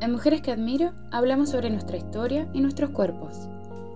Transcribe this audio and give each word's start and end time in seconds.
En 0.00 0.12
Mujeres 0.12 0.42
que 0.42 0.52
Admiro 0.52 0.92
hablamos 1.10 1.50
sobre 1.50 1.70
nuestra 1.70 1.96
historia 1.96 2.48
y 2.52 2.60
nuestros 2.60 2.90
cuerpos. 2.90 3.48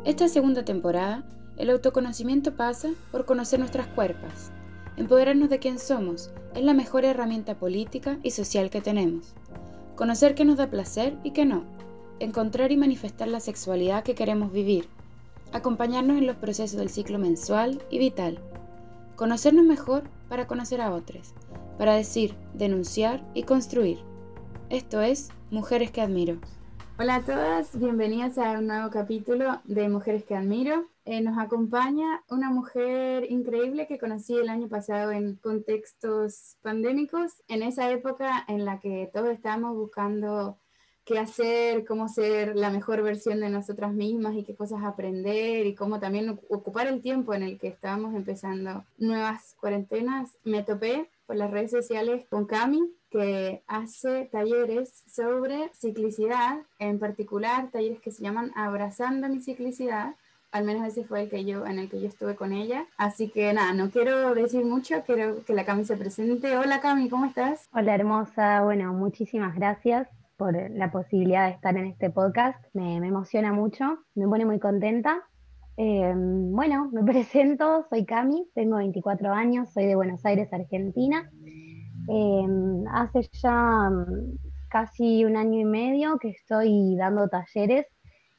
Esta 0.04 0.26
segunda 0.26 0.64
temporada, 0.64 1.22
el 1.56 1.70
autoconocimiento 1.70 2.56
pasa 2.56 2.90
por 3.12 3.24
conocer 3.24 3.60
nuestras 3.60 3.86
cuerpos. 3.86 4.50
Empoderarnos 4.96 5.48
de 5.48 5.60
quién 5.60 5.78
somos 5.78 6.32
es 6.56 6.64
la 6.64 6.74
mejor 6.74 7.04
herramienta 7.04 7.54
política 7.54 8.18
y 8.24 8.32
social 8.32 8.68
que 8.68 8.80
tenemos. 8.80 9.32
Conocer 9.94 10.34
qué 10.34 10.44
nos 10.44 10.56
da 10.56 10.70
placer 10.70 11.16
y 11.22 11.30
qué 11.30 11.44
no. 11.44 11.62
Encontrar 12.18 12.72
y 12.72 12.76
manifestar 12.76 13.28
la 13.28 13.38
sexualidad 13.38 14.02
que 14.02 14.16
queremos 14.16 14.52
vivir. 14.52 14.88
Acompañarnos 15.52 16.18
en 16.18 16.26
los 16.26 16.36
procesos 16.36 16.78
del 16.80 16.90
ciclo 16.90 17.20
mensual 17.20 17.80
y 17.90 18.00
vital. 18.00 18.40
Conocernos 19.14 19.64
mejor 19.64 20.02
para 20.28 20.48
conocer 20.48 20.80
a 20.80 20.92
otros. 20.92 21.32
Para 21.78 21.94
decir, 21.94 22.34
denunciar 22.54 23.22
y 23.34 23.44
construir. 23.44 23.98
Esto 24.68 25.00
es 25.00 25.28
Mujeres 25.52 25.90
que 25.90 26.00
Admiro. 26.00 26.38
Hola 26.98 27.16
a 27.16 27.20
todas, 27.20 27.78
bienvenidas 27.78 28.38
a 28.38 28.52
un 28.52 28.68
nuevo 28.68 28.88
capítulo 28.88 29.60
de 29.64 29.86
Mujeres 29.90 30.24
que 30.24 30.34
Admiro. 30.34 30.88
Eh, 31.04 31.20
nos 31.20 31.36
acompaña 31.36 32.24
una 32.30 32.48
mujer 32.48 33.30
increíble 33.30 33.86
que 33.86 33.98
conocí 33.98 34.34
el 34.34 34.48
año 34.48 34.70
pasado 34.70 35.12
en 35.12 35.36
contextos 35.36 36.56
pandémicos, 36.62 37.42
en 37.48 37.62
esa 37.62 37.90
época 37.90 38.46
en 38.48 38.64
la 38.64 38.80
que 38.80 39.10
todos 39.12 39.28
estábamos 39.28 39.76
buscando 39.76 40.56
qué 41.04 41.18
hacer, 41.18 41.84
cómo 41.84 42.08
ser 42.08 42.56
la 42.56 42.70
mejor 42.70 43.02
versión 43.02 43.40
de 43.40 43.50
nosotras 43.50 43.92
mismas 43.92 44.34
y 44.34 44.44
qué 44.44 44.56
cosas 44.56 44.82
aprender 44.82 45.66
y 45.66 45.74
cómo 45.74 46.00
también 46.00 46.30
ocupar 46.48 46.86
el 46.86 47.02
tiempo 47.02 47.34
en 47.34 47.42
el 47.42 47.58
que 47.58 47.68
estábamos 47.68 48.14
empezando 48.14 48.86
nuevas 48.96 49.54
cuarentenas. 49.60 50.30
Me 50.44 50.62
topé 50.62 51.10
por 51.26 51.36
las 51.36 51.50
redes 51.50 51.72
sociales 51.72 52.24
con 52.30 52.46
Cami, 52.46 52.90
que 53.12 53.62
hace 53.68 54.24
talleres 54.32 55.04
sobre 55.06 55.68
ciclicidad, 55.74 56.58
en 56.78 56.98
particular 56.98 57.70
talleres 57.70 58.00
que 58.00 58.10
se 58.10 58.22
llaman 58.22 58.50
Abrazando 58.56 59.28
mi 59.28 59.40
ciclicidad. 59.40 60.14
Al 60.50 60.64
menos 60.64 60.86
ese 60.86 61.04
fue 61.04 61.22
el 61.22 61.30
que 61.30 61.44
yo, 61.44 61.66
en 61.66 61.78
el 61.78 61.88
que 61.88 62.00
yo 62.00 62.08
estuve 62.08 62.34
con 62.34 62.52
ella. 62.52 62.86
Así 62.96 63.28
que 63.28 63.52
nada, 63.52 63.72
no 63.74 63.90
quiero 63.90 64.34
decir 64.34 64.64
mucho, 64.64 65.02
quiero 65.06 65.44
que 65.44 65.54
la 65.54 65.64
Cami 65.64 65.84
se 65.84 65.96
presente. 65.96 66.56
Hola 66.56 66.80
Cami, 66.80 67.08
¿cómo 67.08 67.26
estás? 67.26 67.68
Hola 67.72 67.94
hermosa, 67.94 68.62
bueno, 68.62 68.92
muchísimas 68.92 69.54
gracias 69.54 70.08
por 70.36 70.54
la 70.70 70.90
posibilidad 70.90 71.46
de 71.46 71.54
estar 71.54 71.76
en 71.76 71.86
este 71.86 72.10
podcast. 72.10 72.58
Me, 72.74 73.00
me 73.00 73.08
emociona 73.08 73.52
mucho, 73.52 73.98
me 74.14 74.26
pone 74.26 74.44
muy 74.44 74.58
contenta. 74.58 75.22
Eh, 75.76 76.12
bueno, 76.16 76.90
me 76.92 77.02
presento, 77.12 77.86
soy 77.88 78.04
Cami, 78.04 78.48
tengo 78.54 78.76
24 78.76 79.32
años, 79.32 79.70
soy 79.72 79.86
de 79.86 79.94
Buenos 79.94 80.24
Aires, 80.24 80.52
Argentina. 80.52 81.30
Em, 82.08 82.86
hace 82.88 83.28
ya 83.32 83.90
mm, 83.90 84.38
casi 84.68 85.24
un 85.24 85.36
año 85.36 85.60
y 85.60 85.64
medio 85.64 86.18
que 86.18 86.30
estoy 86.30 86.96
dando 86.96 87.28
talleres 87.28 87.86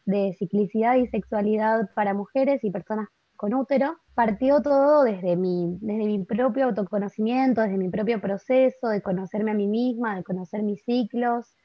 de 0.05 0.35
ciclicidad 0.37 0.95
y 0.95 1.07
sexualidad 1.07 1.89
para 1.95 2.13
mujeres 2.13 2.63
y 2.63 2.71
personas 2.71 3.07
con 3.35 3.53
útero. 3.53 3.97
Partió 4.15 4.61
todo 4.61 5.03
desde 5.03 5.35
mi, 5.35 5.77
desde 5.81 6.05
mi 6.05 6.23
propio 6.23 6.65
autoconocimiento, 6.65 7.61
desde 7.61 7.77
mi 7.77 7.89
propio 7.89 8.19
proceso 8.21 8.89
de 8.89 9.01
conocerme 9.01 9.51
a 9.51 9.55
mí 9.55 9.67
misma, 9.67 10.15
de 10.15 10.23
conocer 10.23 10.63
mis 10.63 10.83
ciclos, 10.83 11.55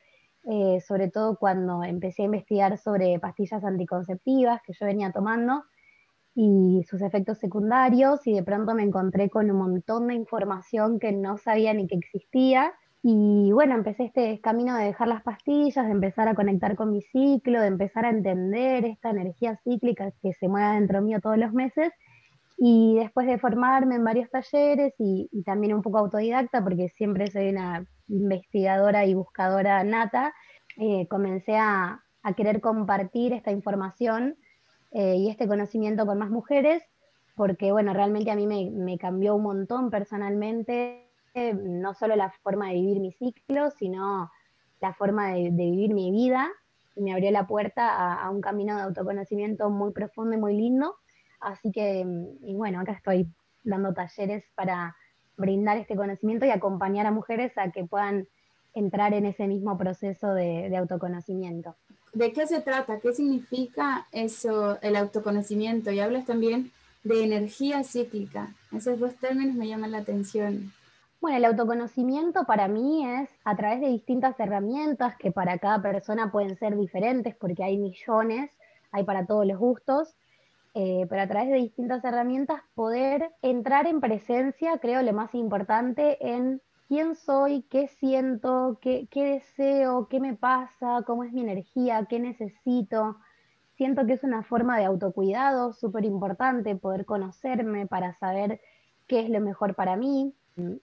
eh, 0.45 0.81
sobre 0.81 1.11
todo 1.11 1.37
cuando 1.37 1.83
empecé 1.83 2.23
a 2.23 2.27
investigar 2.27 2.79
sobre 2.79 3.19
pastillas 3.19 3.65
anticonceptivas 3.65 4.61
que 4.63 4.73
yo 4.73 4.87
venía 4.87 5.13
tomando 5.13 5.65
y 6.41 6.85
sus 6.85 7.03
efectos 7.03 7.39
secundarios 7.39 8.25
y 8.25 8.33
de 8.33 8.45
pronto 8.45 8.73
me 8.73 8.85
encontré 8.85 9.29
con 9.29 9.51
un 9.51 9.57
montón 9.57 10.07
de 10.07 10.15
información 10.15 11.01
que 11.01 11.11
no 11.11 11.37
sabía 11.37 11.75
ni 11.75 11.89
que 11.89 11.97
existía. 11.97 12.75
Y 13.03 13.51
bueno, 13.51 13.75
empecé 13.75 14.05
este 14.05 14.41
camino 14.41 14.77
de 14.77 14.85
dejar 14.85 15.09
las 15.09 15.25
pastillas, 15.25 15.87
de 15.87 15.91
empezar 15.91 16.29
a 16.29 16.37
conectar 16.37 16.77
con 16.77 16.93
mi 16.93 17.03
ciclo, 17.03 17.61
de 17.61 17.67
empezar 17.67 18.05
a 18.05 18.11
entender 18.11 18.85
esta 18.85 19.11
energía 19.11 19.59
cíclica 19.65 20.13
que 20.23 20.33
se 20.33 20.47
mueve 20.47 20.77
dentro 20.77 21.03
mío 21.03 21.19
todos 21.21 21.39
los 21.39 21.53
meses. 21.53 21.93
Y 22.57 22.95
después 23.01 23.27
de 23.27 23.39
formarme 23.39 23.97
en 23.97 24.05
varios 24.05 24.31
talleres 24.31 24.95
y, 24.97 25.29
también 25.45 25.75
un 25.75 25.83
poco 25.83 25.99
autodidacta, 25.99 26.63
porque 26.63 26.89
siempre 26.91 27.27
soy 27.33 27.49
una 27.49 27.85
investigadora 28.07 29.07
y 29.07 29.15
buscadora 29.15 29.83
nata, 29.83 30.33
eh, 30.77 31.09
comencé 31.09 31.57
a, 31.57 32.05
a 32.23 32.33
querer 32.35 32.61
compartir 32.61 33.33
esta 33.33 33.51
información 33.51 34.37
eh, 34.91 35.17
y 35.17 35.29
este 35.29 35.47
conocimiento 35.47 36.07
con 36.07 36.19
más 36.19 36.31
mujeres, 36.31 36.83
porque 37.37 37.73
bueno, 37.73 37.93
realmente 37.93 38.31
a 38.31 38.37
mí 38.37 38.47
me, 38.47 38.99
cambió 38.99 39.37
un 39.37 39.43
montón 39.43 39.91
personalmente, 39.91 41.05
no 41.35 41.95
solo 41.95 42.17
la 42.17 42.31
forma 42.43 42.69
de 42.69 42.75
vivir 42.75 43.01
mi 43.01 43.13
ciclo, 43.13 43.71
sino 43.71 44.31
la 44.81 44.95
forma 44.95 45.33
de, 45.33 45.51
vivir 45.51 45.95
mi 45.95 46.11
vida, 46.11 46.49
me 46.97 47.13
abrió 47.13 47.31
la 47.31 47.47
puerta 47.47 48.15
a, 48.15 48.31
un 48.31 48.41
camino 48.41 48.77
de 48.77 48.83
autoconocimiento 48.83 49.71
muy 49.71 49.93
profundo 49.93 50.35
y 50.35 50.41
muy 50.41 50.57
lindo, 50.57 50.97
así 51.41 51.71
que, 51.71 52.05
y 52.43 52.55
bueno, 52.55 52.81
acá 52.81 52.93
estoy 52.93 53.29
dando 53.63 53.93
talleres 53.95 54.45
para 54.57 54.97
brindar 55.37 55.77
este 55.77 55.95
conocimiento 55.95 56.47
y 56.47 56.51
acompañar 56.51 57.07
a 57.07 57.13
mujeres 57.13 57.57
a 57.57 57.71
que 57.71 57.85
puedan 57.85 58.27
entrar 58.79 59.15
en 59.15 59.27
ese 59.27 59.47
mismo 59.47 59.77
proceso 59.77 60.33
de 60.35 60.77
autoconocimiento. 60.77 61.75
¿De 62.13 62.33
qué 62.33 62.47
se 62.47 62.61
trata? 62.61 63.01
¿Qué 63.01 63.13
significa 63.13 64.07
eso, 64.13 64.79
el 64.81 64.97
autoconocimiento? 64.97 65.91
Y 65.91 66.01
hablas 66.01 66.27
también 66.27 66.73
de 67.05 67.25
energía 67.25 67.85
cíclica. 67.85 68.55
Esos 68.73 68.99
dos 68.99 69.15
términos 69.17 69.55
me 69.55 69.69
llaman 69.69 69.93
la 69.93 69.99
atención. 69.99 70.73
Bueno, 71.21 71.37
el 71.37 71.45
autoconocimiento 71.45 72.45
para 72.45 72.69
mí 72.69 73.07
es 73.07 73.29
a 73.45 73.57
través 73.57 73.81
de 73.81 73.89
distintas 73.89 74.39
herramientas 74.39 75.17
que 75.17 75.33
para 75.33 75.59
cada 75.59 75.83
persona 75.83 76.31
pueden 76.31 76.57
ser 76.57 76.77
diferentes 76.77 77.35
porque 77.35 77.65
hay 77.65 77.77
millones, 77.77 78.51
hay 78.93 79.05
para 79.05 79.27
todos 79.27 79.47
los 79.47 79.59
gustos, 79.59 80.15
eh, 80.75 81.07
pero 81.11 81.23
a 81.23 81.27
través 81.27 81.51
de 81.51 81.57
distintas 81.57 82.05
herramientas 82.05 82.63
poder 82.75 83.33
entrar 83.43 83.87
en 83.87 84.01
presencia, 84.01 84.79
creo 84.79 85.03
lo 85.03 85.13
más 85.13 85.35
importante, 85.35 86.19
en 86.21 86.63
quién 86.89 87.15
soy, 87.15 87.63
qué 87.71 87.87
siento, 87.87 88.79
qué, 88.81 89.07
deseo, 89.13 90.09
qué 90.09 90.21
me 90.21 90.35
pasa, 90.35 91.03
cómo 91.07 91.23
es 91.23 91.33
mi 91.33 91.43
energía, 91.43 92.07
qué 92.09 92.19
necesito. 92.19 93.19
Siento 93.77 94.07
que 94.07 94.15
es 94.15 94.25
una 94.25 94.43
forma 94.43 94.79
de 94.79 94.87
autocuidado 94.87 95.75
súper 95.75 96.05
importante 96.05 96.75
poder 96.75 97.05
conocerme 97.05 97.87
para 97.87 98.15
saber 98.15 98.61
qué 99.07 99.21
es 99.21 99.29
lo 99.29 99.41
mejor 99.41 99.75
para 99.75 99.97
mí. 99.97 100.35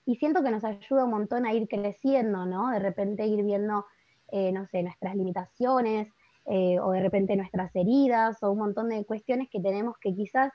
Y 0.06 0.16
siento 0.18 0.44
que 0.44 0.52
nos 0.52 0.64
ayuda 0.64 1.04
un 1.04 1.12
montón 1.12 1.46
a 1.46 1.54
ir 1.54 1.68
creciendo, 1.68 2.46
¿no? 2.46 2.70
De 2.70 2.80
repente 2.80 3.26
ir 3.26 3.44
viendo, 3.44 3.86
eh, 4.32 4.52
no 4.54 4.66
sé, 4.68 4.84
nuestras 4.84 5.16
limitaciones 5.16 6.08
eh, 6.46 6.80
o 6.80 6.92
de 6.92 7.02
repente 7.02 7.36
nuestras 7.36 7.76
heridas 7.76 8.42
o 8.44 8.52
un 8.52 8.60
montón 8.60 8.90
de 8.90 9.04
cuestiones 9.06 9.50
que 9.50 9.60
tenemos 9.60 9.98
que 9.98 10.16
quizás 10.16 10.54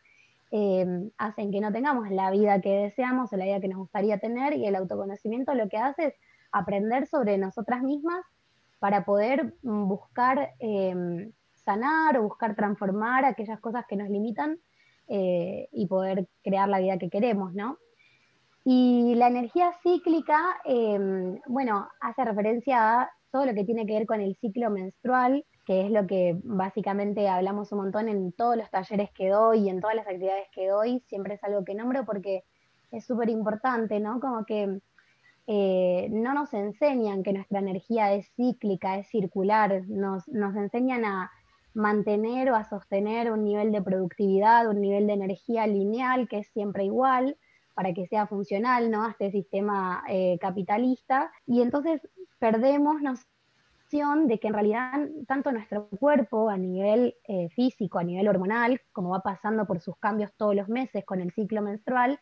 Em, 0.53 1.11
hacen 1.17 1.53
que 1.53 1.61
no 1.61 1.71
tengamos 1.73 2.11
la 2.11 2.31
vida 2.33 2.61
que 2.61 2.71
deseamos 2.71 3.33
o 3.33 3.37
la 3.37 3.45
vida 3.45 3.61
que 3.61 3.69
nos 3.69 3.79
gustaría 3.79 4.19
tener 4.19 4.55
y 4.55 4.67
el 4.67 4.75
autoconocimiento 4.75 5.55
lo 5.55 5.69
que 5.69 5.77
hace 5.77 6.07
es 6.07 6.15
aprender 6.51 7.07
sobre 7.07 7.39
nosotras 7.39 7.83
mismas 7.83 8.25
para 8.81 9.05
poder 9.05 9.55
mm, 9.63 9.87
buscar 9.87 10.55
em, 10.59 11.31
sanar 11.55 12.19
o 12.19 12.25
buscar 12.25 12.57
transformar 12.57 13.25
aquellas 13.25 13.61
cosas 13.61 13.85
que 13.89 13.95
nos 13.95 14.09
limitan 14.09 14.59
eh, 15.07 15.69
y 15.71 15.87
poder 15.87 16.27
crear 16.43 16.69
la 16.69 16.81
vida 16.81 16.99
que 16.99 17.11
queremos, 17.11 17.55
¿no? 17.55 17.79
Y 18.65 19.15
la 19.15 19.29
energía 19.29 19.73
cíclica, 19.83 20.39
em, 20.65 21.41
bueno, 21.47 21.89
hace 22.01 22.25
referencia 22.25 23.03
a 23.03 23.11
todo 23.31 23.47
lo 23.47 23.55
que 23.55 23.65
tiene 23.65 23.87
que 23.87 23.95
ver 23.95 24.07
con 24.07 24.21
el 24.21 24.37
ciclo 24.37 24.69
menstrual, 24.71 25.45
que 25.71 25.83
es 25.83 25.91
lo 25.93 26.05
que 26.09 26.37
básicamente 26.43 27.29
hablamos 27.29 27.71
un 27.71 27.79
montón 27.79 28.09
en 28.09 28.33
todos 28.33 28.57
los 28.57 28.69
talleres 28.73 29.09
que 29.13 29.29
doy 29.29 29.61
y 29.61 29.69
en 29.69 29.81
todas 29.81 29.95
las 29.95 30.09
actividades 30.09 30.49
que 30.53 30.67
doy, 30.67 30.99
siempre 31.07 31.35
es 31.35 31.45
algo 31.45 31.65
que 31.65 31.77
nombro 31.77 32.05
porque 32.05 32.43
es 32.91 33.05
súper 33.05 33.29
importante, 33.29 34.01
¿no? 34.01 34.19
Como 34.19 34.45
que 34.45 34.81
eh, 35.47 36.09
no 36.11 36.35
nos 36.35 36.53
enseñan 36.55 37.23
que 37.23 37.33
nuestra 37.33 37.61
energía 37.61 38.13
es 38.13 38.33
cíclica, 38.35 38.99
es 38.99 39.07
circular, 39.11 39.85
nos, 39.87 40.27
nos 40.27 40.57
enseñan 40.57 41.05
a 41.05 41.31
mantener 41.73 42.51
o 42.51 42.57
a 42.57 42.65
sostener 42.65 43.31
un 43.31 43.45
nivel 43.45 43.71
de 43.71 43.81
productividad, 43.81 44.69
un 44.69 44.81
nivel 44.81 45.07
de 45.07 45.13
energía 45.13 45.69
lineal 45.69 46.27
que 46.27 46.39
es 46.39 46.49
siempre 46.49 46.83
igual 46.83 47.37
para 47.75 47.95
que 47.95 48.09
sea 48.09 48.27
funcional 48.27 48.91
¿no? 48.91 49.05
a 49.05 49.11
este 49.11 49.31
sistema 49.31 50.03
eh, 50.09 50.37
capitalista. 50.41 51.31
Y 51.47 51.63
entonces 51.63 52.01
perdemos, 52.41 53.01
nos 53.03 53.25
de 53.91 54.39
que 54.39 54.47
en 54.47 54.55
realidad 54.55 55.09
tanto 55.27 55.51
nuestro 55.51 55.89
cuerpo 55.89 56.49
a 56.49 56.57
nivel 56.57 57.17
eh, 57.27 57.49
físico, 57.51 57.99
a 57.99 58.05
nivel 58.05 58.29
hormonal, 58.29 58.81
como 58.93 59.11
va 59.11 59.21
pasando 59.21 59.67
por 59.67 59.81
sus 59.81 59.97
cambios 59.97 60.33
todos 60.37 60.55
los 60.55 60.69
meses 60.69 61.05
con 61.05 61.21
el 61.21 61.33
ciclo 61.33 61.61
menstrual, 61.61 62.21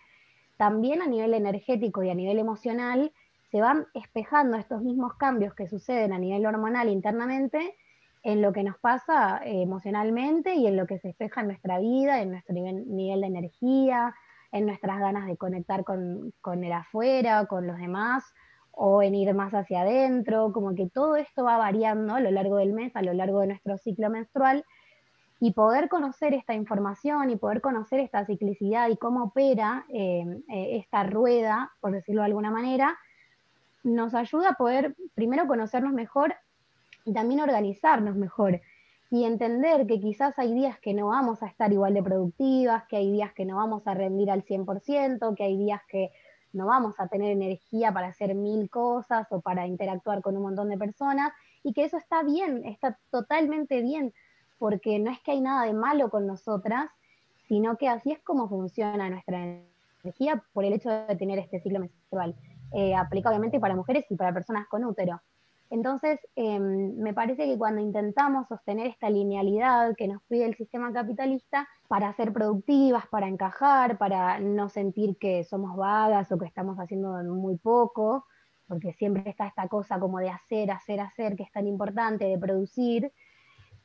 también 0.56 1.02
a 1.02 1.06
nivel 1.06 1.34
energético 1.34 2.02
y 2.02 2.08
a 2.08 2.14
nivel 2.14 2.38
emocional 2.38 3.12
se 3.50 3.60
van 3.60 3.86
espejando 3.92 4.56
estos 4.56 4.80
mismos 4.80 5.14
cambios 5.16 5.54
que 5.54 5.68
suceden 5.68 6.14
a 6.14 6.18
nivel 6.18 6.46
hormonal 6.46 6.88
internamente 6.88 7.76
en 8.22 8.40
lo 8.40 8.52
que 8.54 8.62
nos 8.62 8.78
pasa 8.78 9.42
eh, 9.44 9.62
emocionalmente 9.62 10.54
y 10.54 10.66
en 10.66 10.76
lo 10.76 10.86
que 10.86 10.98
se 10.98 11.10
espeja 11.10 11.42
en 11.42 11.48
nuestra 11.48 11.78
vida, 11.78 12.22
en 12.22 12.30
nuestro 12.30 12.54
nivel, 12.54 13.20
de 13.20 13.26
energía, 13.26 14.14
en 14.52 14.64
nuestras 14.64 14.98
ganas 15.00 15.26
de 15.26 15.36
conectar 15.36 15.84
con, 15.84 16.32
con 16.40 16.64
el 16.64 16.72
afuera, 16.72 17.44
con 17.44 17.66
los 17.66 17.76
demás, 17.76 18.24
o 18.80 19.02
en 19.02 19.16
ir 19.16 19.34
más 19.34 19.52
hacia 19.54 19.80
adentro, 19.80 20.52
como 20.52 20.72
que 20.76 20.88
todo 20.88 21.16
esto 21.16 21.42
va 21.42 21.56
variando 21.56 22.14
a 22.14 22.20
lo 22.20 22.30
largo 22.30 22.58
del 22.58 22.72
mes, 22.72 22.94
a 22.94 23.02
lo 23.02 23.12
largo 23.12 23.40
de 23.40 23.48
nuestro 23.48 23.76
ciclo 23.76 24.08
menstrual, 24.08 24.64
y 25.40 25.52
poder 25.52 25.88
conocer 25.88 26.32
esta 26.32 26.54
información 26.54 27.28
y 27.30 27.36
poder 27.36 27.60
conocer 27.60 27.98
esta 27.98 28.24
ciclicidad 28.24 28.88
y 28.88 28.96
cómo 28.96 29.24
opera 29.24 29.84
eh, 29.88 30.24
eh, 30.48 30.76
esta 30.76 31.02
rueda, 31.02 31.72
por 31.80 31.90
decirlo 31.90 32.22
de 32.22 32.26
alguna 32.26 32.52
manera, 32.52 32.96
nos 33.82 34.14
ayuda 34.14 34.50
a 34.50 34.54
poder 34.54 34.94
primero 35.14 35.48
conocernos 35.48 35.92
mejor 35.92 36.36
y 37.04 37.12
también 37.12 37.40
organizarnos 37.40 38.14
mejor 38.14 38.60
y 39.10 39.24
entender 39.24 39.88
que 39.88 39.98
quizás 39.98 40.38
hay 40.38 40.54
días 40.54 40.78
que 40.78 40.94
no 40.94 41.08
vamos 41.08 41.42
a 41.42 41.46
estar 41.46 41.72
igual 41.72 41.94
de 41.94 42.02
productivas, 42.02 42.84
que 42.86 42.96
hay 42.96 43.10
días 43.10 43.32
que 43.32 43.44
no 43.44 43.56
vamos 43.56 43.86
a 43.88 43.94
rendir 43.94 44.30
al 44.30 44.44
100%, 44.44 45.34
que 45.34 45.42
hay 45.42 45.56
días 45.56 45.80
que 45.88 46.12
no 46.52 46.66
vamos 46.66 46.94
a 46.98 47.08
tener 47.08 47.30
energía 47.30 47.92
para 47.92 48.08
hacer 48.08 48.34
mil 48.34 48.70
cosas 48.70 49.26
o 49.30 49.40
para 49.40 49.66
interactuar 49.66 50.22
con 50.22 50.36
un 50.36 50.42
montón 50.42 50.68
de 50.68 50.78
personas 50.78 51.32
y 51.62 51.72
que 51.72 51.84
eso 51.84 51.96
está 51.96 52.22
bien, 52.22 52.64
está 52.64 52.98
totalmente 53.10 53.82
bien, 53.82 54.12
porque 54.58 54.98
no 54.98 55.10
es 55.10 55.20
que 55.20 55.32
hay 55.32 55.40
nada 55.40 55.64
de 55.66 55.72
malo 55.72 56.10
con 56.10 56.26
nosotras, 56.26 56.90
sino 57.46 57.76
que 57.76 57.88
así 57.88 58.12
es 58.12 58.20
como 58.20 58.48
funciona 58.48 59.08
nuestra 59.08 59.62
energía 60.02 60.42
por 60.52 60.64
el 60.64 60.74
hecho 60.74 60.90
de 60.90 61.16
tener 61.16 61.38
este 61.38 61.60
ciclo 61.60 61.80
menstrual. 61.80 62.34
Eh, 62.72 62.94
aplica 62.94 63.30
obviamente 63.30 63.60
para 63.60 63.74
mujeres 63.74 64.04
y 64.10 64.16
para 64.16 64.32
personas 64.32 64.66
con 64.68 64.84
útero. 64.84 65.20
Entonces, 65.70 66.18
em, 66.34 66.96
me 66.96 67.12
parece 67.12 67.44
que 67.44 67.58
cuando 67.58 67.80
intentamos 67.82 68.48
sostener 68.48 68.86
esta 68.86 69.10
linealidad 69.10 69.94
que 69.96 70.08
nos 70.08 70.22
pide 70.24 70.46
el 70.46 70.56
sistema 70.56 70.92
capitalista 70.92 71.68
para 71.88 72.12
ser 72.14 72.32
productivas, 72.32 73.06
para 73.08 73.28
encajar, 73.28 73.98
para 73.98 74.40
no 74.40 74.70
sentir 74.70 75.18
que 75.18 75.44
somos 75.44 75.76
vagas 75.76 76.32
o 76.32 76.38
que 76.38 76.46
estamos 76.46 76.78
haciendo 76.78 77.22
muy 77.24 77.58
poco, 77.58 78.24
porque 78.66 78.94
siempre 78.94 79.28
está 79.28 79.46
esta 79.46 79.68
cosa 79.68 80.00
como 80.00 80.18
de 80.18 80.30
hacer, 80.30 80.70
hacer, 80.70 81.00
hacer, 81.00 81.36
que 81.36 81.42
es 81.42 81.52
tan 81.52 81.66
importante, 81.66 82.24
de 82.24 82.38
producir, 82.38 83.12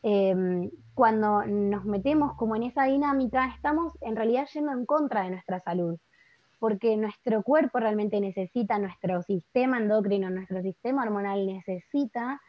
em, 0.03 0.69
cuando 0.94 1.45
nos 1.45 1.86
metemos 1.86 2.33
como 2.36 2.56
en 2.56 2.63
esa 2.63 2.86
dinámica, 2.86 3.47
estamos 3.56 3.94
en 4.01 4.15
realidad 4.15 4.47
yendo 4.53 4.71
en 4.71 4.86
contra 4.86 5.24
de 5.24 5.31
nuestra 5.31 5.59
salud 5.59 5.97
porque 6.63 6.95
nuestro 6.95 7.44
cuerpo 7.44 7.80
realmente 7.80 8.21
necesita, 8.21 8.80
nuestro 8.80 9.21
sistema 9.21 9.80
endocrino, 9.80 10.30
nuestro 10.30 10.62
sistema 10.62 11.04
hormonal 11.04 11.45
necesita 11.45 12.39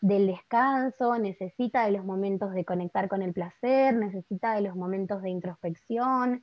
del 0.00 0.26
descanso, 0.26 1.16
necesita 1.20 1.84
de 1.84 1.92
los 1.92 2.04
momentos 2.04 2.52
de 2.52 2.64
conectar 2.64 3.08
con 3.08 3.22
el 3.22 3.32
placer, 3.32 3.94
necesita 3.94 4.56
de 4.56 4.62
los 4.62 4.74
momentos 4.74 5.22
de 5.22 5.30
introspección, 5.30 6.42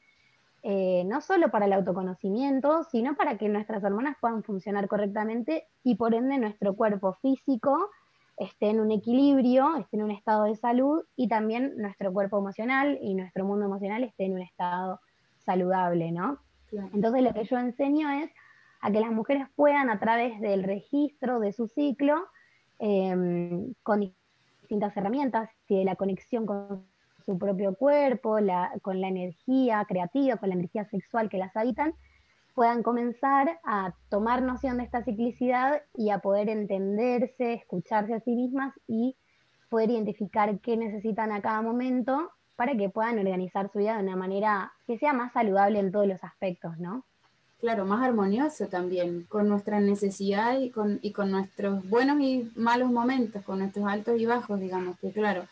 eh, 0.64 1.04
no 1.06 1.20
solo 1.20 1.52
para 1.52 1.66
el 1.66 1.74
autoconocimiento, 1.74 2.86
sino 2.86 3.18
para 3.18 3.38
que 3.38 3.50
nuestras 3.50 3.84
hormonas 3.84 4.16
puedan 4.22 4.42
funcionar 4.42 4.88
correctamente 4.88 5.68
y 5.84 5.96
por 5.96 6.14
ende 6.14 6.38
nuestro 6.38 6.78
cuerpo 6.78 7.18
físico 7.22 7.90
esté 8.38 8.70
en 8.70 8.80
un 8.80 8.92
equilibrio, 8.92 9.76
esté 9.76 9.98
en 9.98 10.04
un 10.04 10.12
estado 10.12 10.46
de 10.46 10.56
salud 10.56 11.04
y 11.18 11.28
también 11.28 11.74
nuestro 11.76 12.14
cuerpo 12.14 12.40
emocional 12.40 12.98
y 13.02 13.16
nuestro 13.16 13.44
mundo 13.44 13.66
emocional 13.66 14.06
esté 14.06 14.28
en 14.28 14.36
un 14.36 14.44
estado 14.44 15.02
saludable, 15.40 16.14
¿no? 16.14 16.47
Entonces 16.72 17.24
lo 17.24 17.34
que 17.34 17.46
yo 17.46 17.58
enseño 17.58 18.10
es 18.10 18.32
a 18.82 18.92
que 18.92 19.00
las 19.00 19.12
mujeres 19.12 19.48
puedan 19.56 19.90
a 19.90 20.00
través 20.00 20.40
del 20.40 20.64
registro 20.64 21.40
de 21.40 21.52
su 21.52 21.68
ciclo, 21.68 22.16
em, 22.80 23.74
con 23.84 24.14
distintas 24.62 24.96
herramientas, 24.96 25.50
de 25.68 25.84
la 25.84 25.96
conexión 25.96 26.46
con 26.46 26.86
su 27.26 27.38
propio 27.38 27.76
cuerpo, 27.76 28.38
con 28.82 29.02
la 29.02 29.08
energía 29.08 29.86
creativa, 29.88 30.38
con 30.38 30.50
la 30.50 30.56
energía 30.56 30.86
sexual 30.86 31.30
que 31.30 31.38
las 31.38 31.56
habitan, 31.56 31.94
puedan 32.58 32.82
comenzar 32.82 33.60
a 33.64 33.94
tomar 34.10 34.42
noción 34.42 34.78
de 34.78 34.84
esta 34.84 35.04
ciclicidad 35.04 35.84
y 35.94 36.10
a 36.10 36.20
poder 36.20 36.50
entenderse, 36.50 37.54
escucharse 37.54 38.16
a 38.16 38.20
sí 38.20 38.36
mismas 38.36 38.74
y 38.88 39.16
poder 39.70 39.92
identificar 39.92 40.60
qué 40.62 40.76
necesitan 40.76 41.32
a 41.32 41.42
cada 41.42 41.62
momento 41.62 42.32
para 42.58 42.76
que 42.76 42.90
puedan 42.90 43.20
organizar 43.20 43.72
su 43.72 43.78
vida 43.80 43.96
de 43.96 44.04
una 44.04 44.18
manera 44.18 44.74
que 44.86 44.98
sea 44.98 45.14
más 45.14 45.32
saludable 45.32 45.80
en 45.80 45.92
todos 45.92 46.08
los 46.08 46.22
aspectos, 46.24 46.78
¿no? 46.80 47.06
Claro, 47.60 47.86
más 47.86 48.04
armonioso 48.04 48.68
también, 48.68 49.26
con 49.30 49.48
nuestras 49.48 49.82
necesidades 49.82 50.66
y 50.66 50.70
con, 50.72 51.00
y 51.02 51.12
con 51.12 51.32
nuestros 51.32 51.88
buenos 51.88 52.20
y 52.20 52.52
malos 52.56 52.92
momentos, 52.92 53.44
con 53.44 53.60
nuestros 53.60 53.88
altos 53.88 54.20
y 54.20 54.26
bajos, 54.26 54.60
digamos, 54.60 55.00
que 55.00 55.12
claro, 55.12 55.46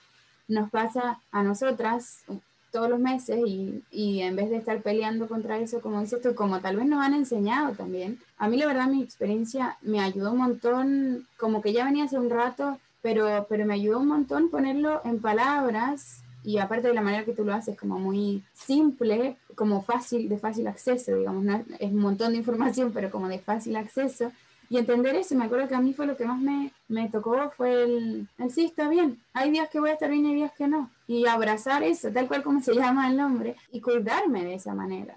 nos 0.48 0.70
pasa 0.70 1.20
a 1.32 1.44
nosotras 1.44 2.24
todos 2.72 2.90
los 2.90 3.00
meses 3.00 3.40
y, 3.46 3.84
y, 3.90 4.22
en 4.22 4.36
vez 4.36 4.50
de 4.50 4.58
estar 4.58 4.82
peleando 4.82 5.28
contra 5.28 5.58
eso, 5.60 5.82
como 5.82 6.02
dices 6.02 6.22
tú, 6.22 6.36
como 6.36 6.60
tal 6.60 6.76
vez 6.76 6.86
nos 6.88 7.04
han 7.04 7.14
enseñado 7.14 7.74
también. 7.74 8.20
A 8.38 8.50
mí 8.50 8.58
la 8.58 8.66
verdad 8.66 8.88
mi 8.88 9.02
experiencia 9.02 9.78
me 9.82 10.02
ayudó 10.02 10.32
un 10.32 10.40
montón, 10.40 11.28
como 11.38 11.62
que 11.62 11.72
ya 11.72 11.86
venía 11.86 12.04
hace 12.04 12.20
un 12.20 12.30
rato, 12.30 12.80
pero, 13.02 13.46
pero 13.48 13.66
me 13.66 13.76
ayudó 13.76 14.00
un 14.00 14.08
montón 14.08 14.50
ponerlo 14.50 15.02
en 15.06 15.22
palabras 15.22 16.25
y 16.46 16.60
aparte 16.60 16.88
de 16.88 16.94
la 16.94 17.02
manera 17.02 17.26
que 17.26 17.34
tú 17.34 17.44
lo 17.44 17.54
haces, 17.54 17.78
como 17.78 17.98
muy 17.98 18.44
simple, 18.54 19.38
como 19.56 19.82
fácil, 19.82 20.30
de 20.30 20.38
fácil 20.38 20.68
acceso, 20.68 21.16
digamos, 21.16 21.44
es 21.80 21.92
un 21.92 22.00
montón 22.00 22.34
de 22.34 22.38
información, 22.38 22.92
pero 22.94 23.10
como 23.10 23.28
de 23.28 23.40
fácil 23.40 23.76
acceso. 23.76 24.32
Y 24.70 24.78
entender 24.78 25.16
eso, 25.16 25.36
me 25.36 25.46
acuerdo 25.46 25.68
que 25.68 25.76
a 25.76 25.82
mí 25.82 25.94
fue 25.94 26.06
lo 26.06 26.18
que 26.18 26.26
más 26.26 26.40
me, 26.40 26.72
me 26.88 27.10
tocó, 27.10 27.52
fue 27.58 27.84
el, 27.84 28.28
el, 28.38 28.52
sí, 28.52 28.66
está 28.66 28.90
bien, 28.90 29.20
hay 29.34 29.52
días 29.52 29.70
que 29.70 29.80
voy 29.80 29.90
a 29.90 29.94
estar 29.94 30.10
bien 30.10 30.26
y 30.26 30.36
días 30.36 30.52
que 30.56 30.68
no. 30.68 30.90
Y 31.08 31.26
abrazar 31.26 31.84
eso, 31.84 32.12
tal 32.12 32.28
cual 32.28 32.44
como 32.44 32.62
se 32.62 32.74
llama 32.76 33.10
el 33.10 33.18
nombre, 33.18 33.56
y 33.72 33.82
cuidarme 33.82 34.44
de 34.44 34.56
esa 34.56 34.76
manera. 34.76 35.16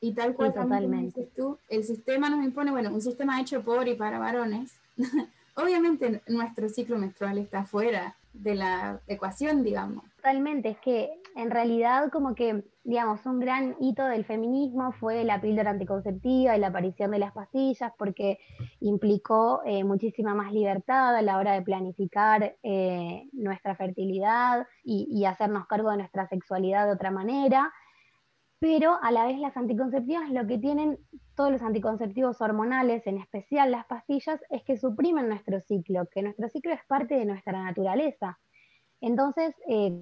Y 0.00 0.12
tal 0.12 0.34
cual 0.34 0.52
totalmente. 0.52 1.28
tú, 1.36 1.58
el 1.68 1.84
sistema 1.84 2.30
nos 2.30 2.44
impone, 2.44 2.70
bueno, 2.70 2.90
un 2.90 3.00
sistema 3.02 3.40
hecho 3.40 3.62
por 3.62 3.86
y 3.88 3.94
para 3.94 4.18
varones. 4.18 4.72
Obviamente 5.56 6.22
nuestro 6.26 6.68
ciclo 6.68 6.98
menstrual 6.98 7.38
está 7.38 7.64
fuera 7.64 8.16
de 8.34 8.54
la 8.54 9.00
ecuación, 9.06 9.62
digamos. 9.62 10.04
Totalmente, 10.16 10.70
es 10.70 10.78
que 10.78 11.10
en 11.36 11.50
realidad 11.50 12.10
como 12.10 12.34
que, 12.34 12.64
digamos, 12.84 13.24
un 13.26 13.40
gran 13.40 13.76
hito 13.80 14.04
del 14.04 14.24
feminismo 14.24 14.92
fue 14.92 15.24
la 15.24 15.40
píldora 15.40 15.70
anticonceptiva 15.70 16.56
y 16.56 16.60
la 16.60 16.68
aparición 16.68 17.10
de 17.10 17.18
las 17.18 17.32
pastillas, 17.32 17.92
porque 17.98 18.38
implicó 18.80 19.62
eh, 19.64 19.84
muchísima 19.84 20.34
más 20.34 20.52
libertad 20.52 21.16
a 21.16 21.22
la 21.22 21.38
hora 21.38 21.52
de 21.52 21.62
planificar 21.62 22.56
eh, 22.62 23.28
nuestra 23.32 23.74
fertilidad 23.76 24.66
y 24.86 25.24
hacernos 25.24 25.66
cargo 25.66 25.90
de 25.90 25.96
nuestra 25.96 26.28
sexualidad 26.28 26.86
de 26.86 26.92
otra 26.92 27.10
manera 27.10 27.72
pero 28.58 28.98
a 29.02 29.10
la 29.10 29.26
vez 29.26 29.38
las 29.38 29.56
anticonceptivas 29.56 30.30
lo 30.30 30.46
que 30.46 30.58
tienen 30.58 30.98
todos 31.34 31.50
los 31.52 31.62
anticonceptivos 31.62 32.40
hormonales, 32.40 33.06
en 33.06 33.18
especial 33.18 33.70
las 33.70 33.86
pastillas, 33.86 34.40
es 34.50 34.62
que 34.62 34.76
suprimen 34.76 35.28
nuestro 35.28 35.60
ciclo, 35.60 36.06
que 36.10 36.22
nuestro 36.22 36.48
ciclo 36.48 36.72
es 36.72 36.84
parte 36.86 37.14
de 37.14 37.26
nuestra 37.26 37.62
naturaleza. 37.62 38.38
Entonces, 39.00 39.54
eh, 39.68 39.92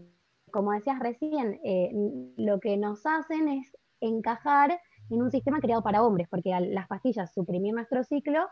como 0.51 0.73
decías 0.73 0.99
recién, 1.01 1.59
eh, 1.65 1.91
lo 2.37 2.61
que 2.61 2.77
nos 2.77 3.05
hacen 3.07 3.49
es 3.49 3.77
encajar 4.01 4.81
en 5.11 5.23
un 5.23 5.31
sistema 5.31 5.61
creado 5.61 5.83
para 5.83 6.05
hombres, 6.05 6.29
porque 6.29 6.51
las 6.61 6.87
pastillas 6.87 7.33
suprimir 7.33 7.75
nuestro 7.75 8.05
ciclo, 8.05 8.47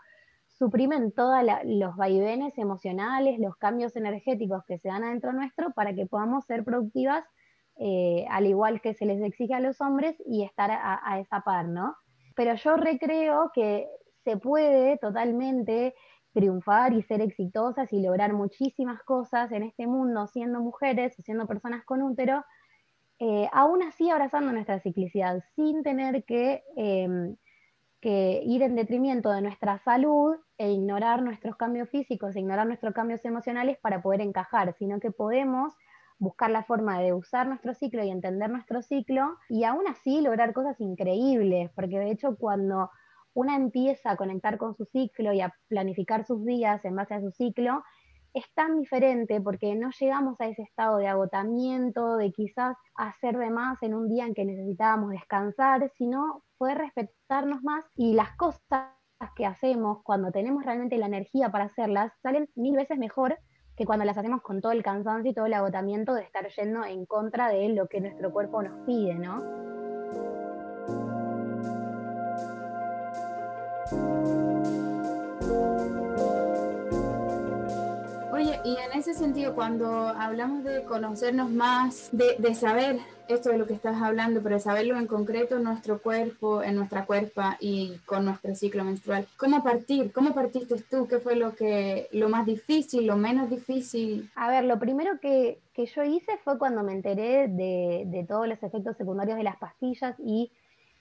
suprimen 0.49 1.13
todos 1.13 1.39
los 1.65 1.97
vaivenes 1.97 2.59
emocionales, 2.59 3.39
los 3.39 3.57
cambios 3.57 3.97
energéticos 3.97 4.65
que 4.67 4.79
se 4.79 4.89
dan 4.89 5.05
adentro 5.05 5.33
nuestro 5.33 5.71
para 5.73 5.95
que 5.95 6.07
podamos 6.07 6.45
ser 6.45 6.65
productivas 6.65 7.25
eh, 7.83 8.27
al 8.29 8.45
igual 8.45 8.83
que 8.83 8.93
se 8.93 9.07
les 9.07 9.23
exige 9.23 9.55
a 9.55 9.61
los 9.61 9.81
hombres, 9.81 10.15
y 10.27 10.45
estar 10.45 10.71
a, 10.71 11.19
esa 11.19 11.41
par, 11.41 11.67
¿no? 11.67 11.97
Pero 12.37 12.55
yo 12.55 12.77
recreo 12.77 13.51
que 13.55 13.89
se 14.23 14.37
puede 14.37 14.99
totalmente 14.99 15.95
triunfar 16.35 16.93
y 16.93 17.03
ser 17.03 17.23
exitosas 17.23 17.91
y 17.95 18.03
lograr 18.03 18.35
muchísimas 18.35 19.03
cosas 19.03 19.51
en 19.53 19.63
este 19.63 19.87
mundo 19.87 20.27
siendo 20.27 20.61
mujeres, 20.61 21.15
siendo 21.25 21.47
personas 21.47 21.83
con 21.87 22.03
útero, 22.03 22.45
eh, 23.19 23.49
aún 23.51 23.83
así 23.83 24.11
abrazando 24.11 24.53
nuestra 24.53 24.81
ciclicidad, 24.81 25.43
sin 25.57 25.83
tener 25.83 26.23
em, 26.77 27.37
que, 28.03 28.43
ir 28.45 28.63
en 28.63 28.77
detrimento 28.77 29.31
de 29.31 29.41
nuestra 29.41 29.79
salud 29.79 30.37
e 30.59 30.71
ignorar 30.71 31.23
nuestros 31.23 31.57
cambios 31.57 31.89
físicos, 31.89 32.37
e 32.37 32.41
ignorar 32.41 32.67
nuestros 32.67 32.93
cambios 32.93 33.25
emocionales 33.25 33.79
para 33.79 34.03
poder 34.03 34.21
encajar, 34.21 34.75
sino 34.79 35.01
que 35.01 35.11
podemos 35.11 35.73
buscar 36.21 36.51
la 36.51 36.63
forma 36.63 37.01
de 37.01 37.15
usar 37.15 37.49
nuestro 37.49 37.75
ciclo 37.75 38.05
y 38.05 38.11
entender 38.11 38.51
nuestro 38.51 38.83
ciclo 38.83 39.39
y 39.49 39.65
aún 39.65 39.89
así 39.89 40.21
lograr 40.21 40.53
cosas 40.53 40.79
increíbles, 40.81 41.71
porque 41.75 41.99
de 41.99 42.11
hecho 42.11 42.37
cuando 42.37 42.91
una 43.33 43.57
empieza 43.57 44.11
a 44.11 44.17
conectar 44.17 44.59
con 44.59 44.77
su 44.77 44.85
ciclo 44.85 45.33
y 45.33 45.41
a 45.41 45.55
planificar 45.69 46.27
sus 46.27 46.45
días 46.45 46.85
en 46.85 46.95
base 46.95 47.15
a 47.15 47.21
su 47.21 47.31
ciclo, 47.31 47.83
es 48.35 48.45
tan 48.55 48.79
diferente 48.79 49.41
porque 49.41 49.75
no 49.75 49.91
llegamos 49.99 50.41
a 50.41 50.47
ese 50.47 50.63
estado 50.63 50.99
de 50.99 51.09
agotamiento, 51.09 52.17
de 52.17 52.31
quizás 52.33 52.77
hacer 52.95 53.39
de 53.39 53.51
más 53.51 53.83
en 53.83 53.95
un 53.95 54.09
día 54.09 54.27
en 54.27 54.35
que 54.35 54.45
necesitábamos 54.45 55.11
descansar, 55.11 55.91
sino 55.97 56.45
poder 56.59 56.79
respetarnos 56.79 57.63
más 57.63 57.85
y 57.97 58.13
las 58.13 58.37
cosas 58.37 58.61
que 59.37 59.47
hacemos 59.47 60.03
cuando 60.03 60.31
tenemos 60.31 60.65
realmente 60.65 60.99
la 60.99 61.07
energía 61.07 61.51
para 61.51 61.65
hacerlas 61.65 62.13
salen 62.23 62.49
mil 62.55 62.77
veces 62.77 62.99
mejor 62.99 63.39
que 63.81 63.87
cuando 63.87 64.05
las 64.05 64.19
hacemos 64.19 64.43
con 64.43 64.61
todo 64.61 64.73
el 64.73 64.83
cansancio 64.83 65.31
y 65.31 65.35
todo 65.35 65.47
el 65.47 65.55
agotamiento 65.55 66.13
de 66.13 66.21
estar 66.21 66.47
yendo 66.49 66.85
en 66.85 67.07
contra 67.07 67.49
de 67.49 67.71
lo 67.71 67.87
que 67.87 68.03
nuestro 68.03 68.31
cuerpo 68.31 68.63
nos 68.63 68.79
pide, 68.85 69.15
¿no? 69.15 69.39
Oye, 78.31 78.61
y 78.67 78.77
en 78.77 78.93
ese 78.99 79.15
sentido, 79.15 79.55
cuando 79.55 80.09
hablamos 80.09 80.63
de 80.63 80.85
conocernos 80.85 81.49
más, 81.49 82.11
de, 82.13 82.37
de 82.39 82.55
saber 82.55 82.99
esto 83.35 83.51
de 83.51 83.59
lo 83.59 83.67
que 83.67 83.75
estás 83.75 84.01
hablando, 84.03 84.43
pero 84.43 84.59
saberlo 84.59 84.97
en 84.99 85.07
concreto 85.07 85.57
en 85.57 85.65
nuestro 85.65 86.01
cuerpo, 86.01 86.63
en 86.63 86.77
nuestra 86.77 87.07
cuerpa 87.07 87.57
y 87.61 87.97
con 88.07 88.25
nuestro 88.25 88.55
ciclo 88.55 88.85
menstrual, 88.85 89.27
¿cómo 89.37 89.63
partir? 89.63 90.13
¿Cómo 90.13 90.35
partiste 90.35 90.77
tú? 90.91 91.07
¿Qué 91.07 91.19
fue 91.19 91.37
lo, 91.37 91.55
que, 91.55 92.09
lo 92.13 92.29
más 92.29 92.47
difícil, 92.47 93.07
lo 93.07 93.17
menos 93.17 93.51
difícil? 93.51 94.31
A 94.35 94.49
ver, 94.51 94.65
lo 94.65 94.79
primero 94.79 95.21
que, 95.21 95.61
que 95.73 95.87
yo 95.87 96.03
hice 96.03 96.39
fue 96.45 96.59
cuando 96.59 96.83
me 96.83 96.93
enteré 96.93 97.49
de, 97.49 98.05
de 98.07 98.25
todos 98.27 98.49
los 98.49 98.63
efectos 98.63 98.97
secundarios 98.97 99.37
de 99.37 99.45
las 99.45 99.57
pastillas 99.57 100.17
y 100.19 100.51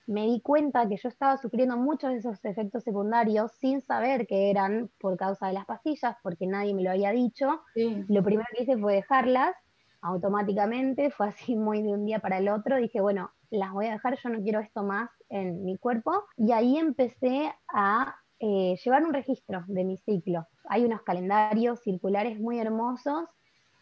me 0.09 0.25
di 0.25 0.41
cuenta 0.41 0.89
que 0.89 0.97
yo 0.97 1.07
estaba 1.07 1.37
sufriendo 1.37 1.77
muchos 1.77 2.09
de 2.09 2.17
esos 2.17 2.43
efectos 2.43 2.83
secundarios 2.83 3.51
sin 3.59 3.79
saber 3.81 4.25
que 4.25 4.49
eran 4.49 4.89
por 4.99 5.17
causa 5.17 5.47
de 5.47 5.53
las 5.53 5.65
pastillas, 5.65 6.17
porque 6.23 6.47
nadie 6.47 6.73
me 6.73 6.81
lo 6.81 6.89
había 6.89 7.11
dicho. 7.11 7.61
Lo 7.75 8.23
primero 8.23 8.47
que 8.51 8.63
hice 8.63 8.75
fue 8.75 8.95
dejarlas 8.95 9.55
automáticamente, 10.01 11.11
fue 11.11 11.27
así 11.27 11.55
muy 11.55 11.81
de 11.81 11.89
un 11.89 12.05
día 12.05 12.19
para 12.19 12.37
el 12.37 12.49
otro. 12.49 12.77
Dije, 12.77 13.01
bueno, 13.01 13.31
las 13.49 13.71
voy 13.71 13.87
a 13.87 13.93
dejar, 13.93 14.17
yo 14.17 14.29
no 14.29 14.41
quiero 14.41 14.59
esto 14.59 14.83
más 14.83 15.09
en 15.29 15.63
mi 15.63 15.77
cuerpo. 15.77 16.23
Y 16.37 16.51
ahí 16.51 16.77
empecé 16.77 17.53
a 17.73 18.15
eh, 18.39 18.77
llevar 18.83 19.03
un 19.03 19.13
registro 19.13 19.63
de 19.67 19.83
mi 19.83 19.97
ciclo. 19.97 20.47
Hay 20.65 20.85
unos 20.85 21.01
calendarios 21.01 21.81
circulares 21.81 22.39
muy 22.39 22.59
hermosos 22.59 23.25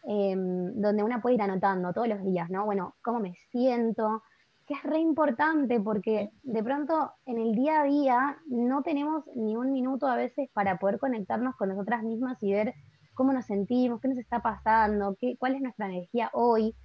em, 0.04 0.72
donde 0.80 1.02
una 1.02 1.20
puede 1.20 1.36
ir 1.36 1.42
anotando 1.42 1.92
todos 1.92 2.08
los 2.08 2.22
días, 2.24 2.50
¿no? 2.50 2.64
Bueno, 2.64 2.96
cómo 3.02 3.20
me 3.20 3.34
siento, 3.50 4.22
que 4.66 4.74
es 4.74 4.82
re 4.82 4.98
importante 4.98 5.80
porque 5.80 6.30
de 6.42 6.62
pronto 6.62 7.12
en 7.24 7.38
el 7.38 7.54
día 7.54 7.80
a 7.80 7.84
día 7.84 8.38
no 8.48 8.82
tenemos 8.82 9.24
ni 9.34 9.56
un 9.56 9.72
minuto 9.72 10.06
a 10.06 10.16
veces 10.16 10.50
para 10.52 10.78
poder 10.78 10.98
conectarnos 10.98 11.56
con 11.56 11.70
nosotras 11.70 12.02
mismas 12.02 12.42
y 12.42 12.52
ver 12.52 12.74
cómo 13.18 13.32
nos 13.32 13.46
sentimos, 13.46 14.00
qué 14.00 14.06
nos 14.06 14.18
está 14.18 14.40
pasando, 14.40 15.16
qué, 15.18 15.36
cuál 15.38 15.56
es 15.56 15.60
nuestra 15.60 15.86
energía 15.86 16.30
hoy. 16.32 16.76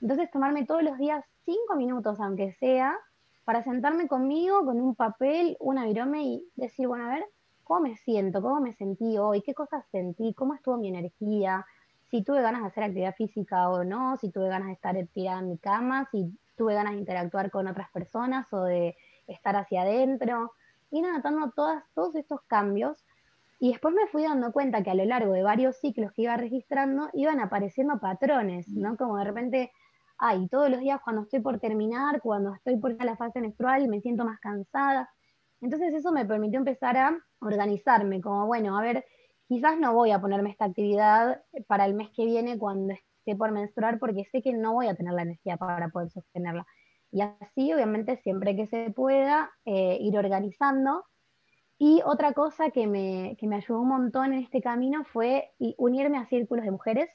Entonces 0.00 0.30
tomarme 0.30 0.64
todos 0.64 0.82
los 0.82 0.96
días 0.96 1.22
cinco 1.44 1.76
minutos, 1.76 2.18
aunque 2.20 2.52
sea, 2.52 2.96
para 3.44 3.62
sentarme 3.62 4.08
conmigo 4.08 4.64
con 4.64 4.80
un 4.80 4.94
papel, 4.94 5.58
una 5.60 5.84
virome 5.84 6.22
y 6.22 6.50
decir, 6.56 6.88
bueno, 6.88 7.04
a 7.04 7.10
ver, 7.10 7.26
¿cómo 7.64 7.80
me 7.80 7.96
siento? 7.98 8.40
¿Cómo 8.40 8.60
me 8.60 8.72
sentí 8.72 9.18
hoy? 9.18 9.42
¿Qué 9.42 9.52
cosas 9.52 9.84
sentí? 9.92 10.32
¿Cómo 10.32 10.54
estuvo 10.54 10.78
mi 10.78 10.88
energía? 10.88 11.66
Si 12.10 12.24
tuve 12.24 12.40
ganas 12.40 12.62
de 12.62 12.68
hacer 12.68 12.84
actividad 12.84 13.14
física 13.14 13.68
o 13.68 13.84
no, 13.84 14.16
si 14.16 14.30
tuve 14.30 14.48
ganas 14.48 14.68
de 14.68 14.74
estar 14.74 14.96
tirada 15.12 15.40
en 15.40 15.50
mi 15.50 15.58
cama, 15.58 16.08
si 16.10 16.34
tuve 16.56 16.72
ganas 16.72 16.94
de 16.94 17.00
interactuar 17.00 17.50
con 17.50 17.66
otras 17.66 17.90
personas 17.90 18.50
o 18.54 18.62
de 18.62 18.96
estar 19.26 19.54
hacia 19.54 19.82
adentro, 19.82 20.52
ir 20.90 21.04
anotando 21.04 21.52
todos 21.54 22.14
estos 22.14 22.40
cambios 22.46 23.04
y 23.58 23.70
después 23.70 23.94
me 23.94 24.06
fui 24.08 24.24
dando 24.24 24.52
cuenta 24.52 24.82
que 24.82 24.90
a 24.90 24.94
lo 24.94 25.04
largo 25.04 25.32
de 25.32 25.42
varios 25.42 25.76
ciclos 25.78 26.12
que 26.12 26.22
iba 26.22 26.36
registrando 26.36 27.08
iban 27.12 27.40
apareciendo 27.40 27.98
patrones, 28.00 28.68
¿no? 28.68 28.96
Como 28.96 29.16
de 29.18 29.24
repente, 29.24 29.72
ay, 30.18 30.48
todos 30.48 30.70
los 30.70 30.80
días 30.80 31.00
cuando 31.02 31.22
estoy 31.22 31.40
por 31.40 31.60
terminar, 31.60 32.20
cuando 32.20 32.54
estoy 32.54 32.78
por 32.78 33.02
la 33.02 33.16
fase 33.16 33.40
menstrual, 33.40 33.88
me 33.88 34.00
siento 34.00 34.24
más 34.24 34.40
cansada. 34.40 35.08
Entonces 35.60 35.94
eso 35.94 36.12
me 36.12 36.26
permitió 36.26 36.58
empezar 36.58 36.96
a 36.96 37.18
organizarme, 37.40 38.20
como 38.20 38.46
bueno, 38.46 38.76
a 38.78 38.82
ver, 38.82 39.04
quizás 39.48 39.78
no 39.78 39.94
voy 39.94 40.10
a 40.10 40.20
ponerme 40.20 40.50
esta 40.50 40.66
actividad 40.66 41.42
para 41.66 41.86
el 41.86 41.94
mes 41.94 42.10
que 42.14 42.24
viene 42.26 42.58
cuando 42.58 42.94
esté 42.94 43.36
por 43.36 43.52
menstruar 43.52 43.98
porque 43.98 44.24
sé 44.30 44.42
que 44.42 44.52
no 44.52 44.74
voy 44.74 44.88
a 44.88 44.94
tener 44.94 45.14
la 45.14 45.22
energía 45.22 45.56
para 45.56 45.88
poder 45.88 46.10
sostenerla. 46.10 46.66
Y 47.10 47.20
así, 47.22 47.72
obviamente, 47.72 48.16
siempre 48.18 48.56
que 48.56 48.66
se 48.66 48.90
pueda, 48.90 49.52
eh, 49.64 49.98
ir 50.00 50.18
organizando. 50.18 51.04
Y 51.78 52.00
otra 52.04 52.32
cosa 52.32 52.70
que 52.70 52.86
me, 52.86 53.36
que 53.38 53.46
me, 53.46 53.56
ayudó 53.56 53.80
un 53.80 53.88
montón 53.88 54.32
en 54.32 54.40
este 54.40 54.60
camino 54.60 55.04
fue 55.04 55.50
unirme 55.76 56.18
a 56.18 56.26
círculos 56.26 56.64
de 56.64 56.70
mujeres, 56.70 57.10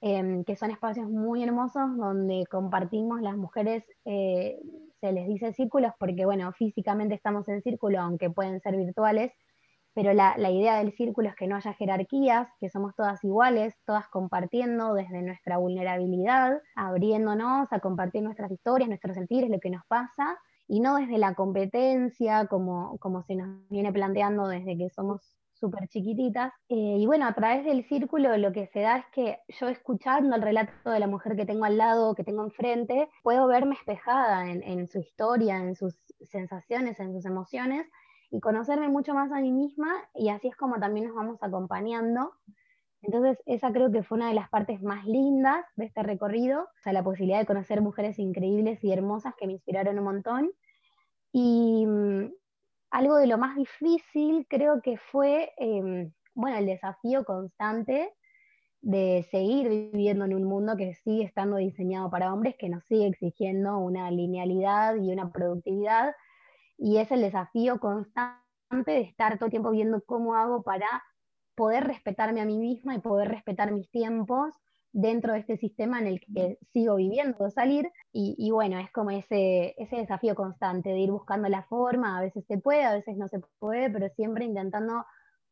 em, 0.00 0.44
que 0.44 0.56
son 0.56 0.70
espacios 0.70 1.08
muy 1.08 1.42
hermosos 1.42 1.96
donde 1.96 2.44
compartimos 2.50 3.20
las 3.20 3.36
mujeres, 3.36 3.84
eh, 4.04 4.60
se 5.00 5.12
les 5.12 5.26
dice 5.26 5.52
círculos 5.52 5.92
porque, 5.98 6.24
bueno, 6.24 6.52
físicamente 6.52 7.14
estamos 7.14 7.48
en 7.48 7.62
círculo, 7.62 8.00
aunque 8.00 8.30
pueden 8.30 8.60
ser 8.60 8.76
virtuales, 8.76 9.32
pero 9.96 10.12
la, 10.12 10.36
idea 10.50 10.76
del 10.76 10.92
círculo 10.92 11.30
es 11.30 11.34
que 11.36 11.46
no 11.46 11.56
haya 11.56 11.72
jerarquías, 11.72 12.48
que 12.60 12.68
somos 12.68 12.94
todas 12.94 13.24
iguales, 13.24 13.74
todas 13.86 14.06
compartiendo 14.08 14.92
desde 14.92 15.22
nuestra 15.22 15.56
vulnerabilidad, 15.56 16.60
abriéndonos 16.74 17.72
a 17.72 17.80
compartir 17.80 18.22
nuestras 18.22 18.52
historias, 18.52 18.90
nuestros 18.90 19.14
sentires, 19.14 19.48
lo 19.48 19.58
que 19.58 19.70
nos 19.70 19.86
pasa, 19.86 20.38
y 20.68 20.80
no 20.80 20.96
desde 20.96 21.18
la 21.18 21.34
competencia, 21.34 22.46
como, 22.46 22.98
como 22.98 23.22
se 23.22 23.36
nos 23.36 23.68
viene 23.68 23.92
planteando 23.92 24.48
desde 24.48 24.76
que 24.76 24.90
somos 24.90 25.20
súper 25.54 25.88
chiquititas. 25.88 26.52
Eh, 26.68 26.96
y 26.98 27.06
bueno, 27.06 27.26
a 27.26 27.34
través 27.34 27.64
del 27.64 27.84
círculo 27.88 28.36
lo 28.36 28.52
que 28.52 28.66
se 28.66 28.80
da 28.80 28.98
es 28.98 29.06
que 29.12 29.38
yo 29.48 29.68
escuchando 29.68 30.36
el 30.36 30.42
relato 30.42 30.90
de 30.90 31.00
la 31.00 31.06
mujer 31.06 31.36
que 31.36 31.46
tengo 31.46 31.64
al 31.64 31.78
lado, 31.78 32.14
que 32.14 32.24
tengo 32.24 32.44
enfrente, 32.44 33.08
puedo 33.22 33.46
verme 33.46 33.74
espejada 33.74 34.50
en 34.50 34.86
su 34.88 34.98
historia, 34.98 35.56
en 35.56 35.74
sus 35.74 35.96
sensaciones, 36.20 37.00
en 37.00 37.12
sus 37.12 37.24
emociones, 37.24 37.86
y 38.30 38.40
conocerme 38.40 38.88
mucho 38.88 39.14
más 39.14 39.30
a 39.32 39.40
mí 39.40 39.52
misma 39.52 39.92
y 40.14 40.28
así 40.28 40.48
es 40.48 40.56
como 40.56 40.78
también 40.78 41.06
nos 41.06 41.16
vamos 41.16 41.38
acompañando. 41.42 42.32
Entonces, 43.06 43.38
esa 43.46 43.72
creo 43.72 43.92
que 43.92 44.02
fue 44.02 44.18
una 44.18 44.28
de 44.28 44.34
las 44.34 44.48
partes 44.50 44.82
más 44.82 45.06
lindas 45.06 45.64
de 45.76 45.84
este 45.86 46.02
recorrido, 46.02 46.62
o 46.62 46.82
sea, 46.82 46.92
la 46.92 47.04
posibilidad 47.04 47.38
de 47.38 47.46
conocer 47.46 47.80
mujeres 47.80 48.18
increíbles 48.18 48.82
y 48.82 48.92
hermosas 48.92 49.34
que 49.36 49.46
me 49.46 49.52
inspiraron 49.52 49.98
un 49.98 50.04
montón. 50.04 50.50
Y 51.32 51.86
mm, 51.86 52.32
algo 52.90 53.16
de 53.16 53.28
lo 53.28 53.38
más 53.38 53.54
difícil 53.56 54.46
creo 54.48 54.82
que 54.82 54.98
fue, 54.98 55.52
em, 55.56 56.12
bueno, 56.34 56.58
el 56.58 56.66
desafío 56.66 57.24
constante 57.24 58.12
de 58.82 59.24
seguir 59.30 59.68
viviendo 59.68 60.24
en 60.24 60.34
un 60.34 60.44
mundo 60.44 60.76
que 60.76 60.94
sigue 60.94 61.24
estando 61.24 61.56
diseñado 61.58 62.10
para 62.10 62.32
hombres, 62.32 62.56
que 62.58 62.68
nos 62.68 62.84
sigue 62.86 63.06
exigiendo 63.06 63.78
una 63.78 64.10
linealidad 64.10 64.96
y 64.96 65.12
una 65.12 65.30
productividad 65.30 66.14
y 66.78 66.98
es 66.98 67.10
el 67.10 67.22
desafío 67.22 67.78
constante 67.80 68.42
de 68.84 69.00
estar 69.00 69.38
todo 69.38 69.46
el 69.46 69.50
tiempo 69.50 69.70
viendo 69.70 70.02
cómo 70.04 70.34
hago 70.34 70.62
para 70.62 70.86
poder 71.56 71.84
respetarme 71.84 72.40
a 72.40 72.44
mí 72.44 72.58
misma 72.58 72.94
y 72.94 73.00
poder 73.00 73.28
respetar 73.28 73.72
mis 73.72 73.90
tiempos 73.90 74.54
dentro 74.92 75.32
de 75.32 75.40
este 75.40 75.56
sistema 75.58 75.98
en 75.98 76.06
el 76.06 76.20
que 76.20 76.58
sigo 76.72 76.96
viviendo, 76.96 77.50
salir, 77.50 77.90
y, 78.12 78.50
bueno, 78.50 78.78
es 78.78 78.90
como 78.92 79.10
ese, 79.10 79.74
ese 79.76 79.96
desafío 79.96 80.34
constante 80.34 80.88
de 80.88 81.00
ir 81.00 81.10
buscando 81.10 81.48
la 81.48 81.64
forma, 81.64 82.16
a 82.16 82.22
veces 82.22 82.46
se 82.46 82.56
puede, 82.56 82.84
a 82.84 82.94
veces 82.94 83.16
no 83.18 83.28
se 83.28 83.40
puede, 83.58 83.90
pero 83.90 84.08
siempre 84.08 84.46
intentando 84.46 85.04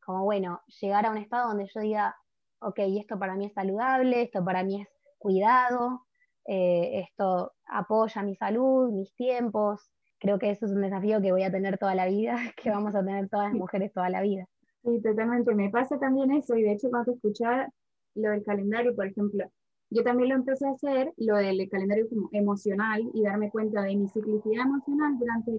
como, 0.02 0.25
bueno, 0.25 0.62
llegar 0.80 1.04
a 1.04 1.11
un 1.11 1.18
estado 1.18 1.49
donde 1.49 1.66
yo 1.75 1.80
diga, 1.80 2.16
ok, 2.61 2.78
esto 2.99 3.18
para 3.18 3.34
mí 3.37 3.46
es 3.46 3.52
saludable, 3.52 4.23
esto 4.23 4.42
para 4.42 4.62
mí 4.64 4.80
es 4.80 4.88
cuidado, 5.18 6.06
eh, 6.46 7.00
esto 7.00 7.52
apoya 7.66 8.23
mi 8.23 8.37
salud, 8.37 8.92
mis 8.92 9.14
tiempos, 9.14 9.90
creo 10.18 10.38
que 10.38 10.50
eso 10.50 10.64
es 10.64 10.73
un 10.73 10.80
desafío 10.80 11.20
que 11.20 11.32
voy 11.32 11.42
a 11.42 11.50
tener 11.50 11.76
toda 11.76 11.94
la 11.94 12.06
vida, 12.06 12.37
que 12.56 12.70
vamos 12.70 12.94
a 12.94 13.04
tener 13.04 13.28
todas 13.28 13.49
las 13.49 13.54
mujeres 13.54 13.92
toda 13.92 14.08
la 14.08 14.23
vida. 14.23 14.46
Sí, 14.84 15.00
totalmente. 15.00 15.54
Me 15.54 15.70
pasa 15.70 15.98
también 15.98 16.30
eso, 16.32 16.56
y 16.56 16.62
de 16.62 16.72
hecho 16.72 16.90
cuando 16.90 17.12
escuchar 17.12 17.70
lo 18.14 18.30
del 18.30 18.44
calendario, 18.44 18.94
por 18.94 19.06
ejemplo, 19.06 19.44
yo 19.90 20.02
también 20.02 20.30
lo 20.30 20.34
empecé 20.36 20.66
a 20.66 20.72
hacer, 20.72 21.12
lo 21.16 21.36
del 21.36 21.68
calendario 21.70 22.08
como 22.08 22.28
emocional, 22.32 23.02
y 23.14 23.22
darme 23.22 23.50
cuenta 23.50 23.82
de 23.82 23.96
mi 23.96 24.08
ciclicidad 24.08 24.66
emocional 24.66 25.18
durante 25.18 25.52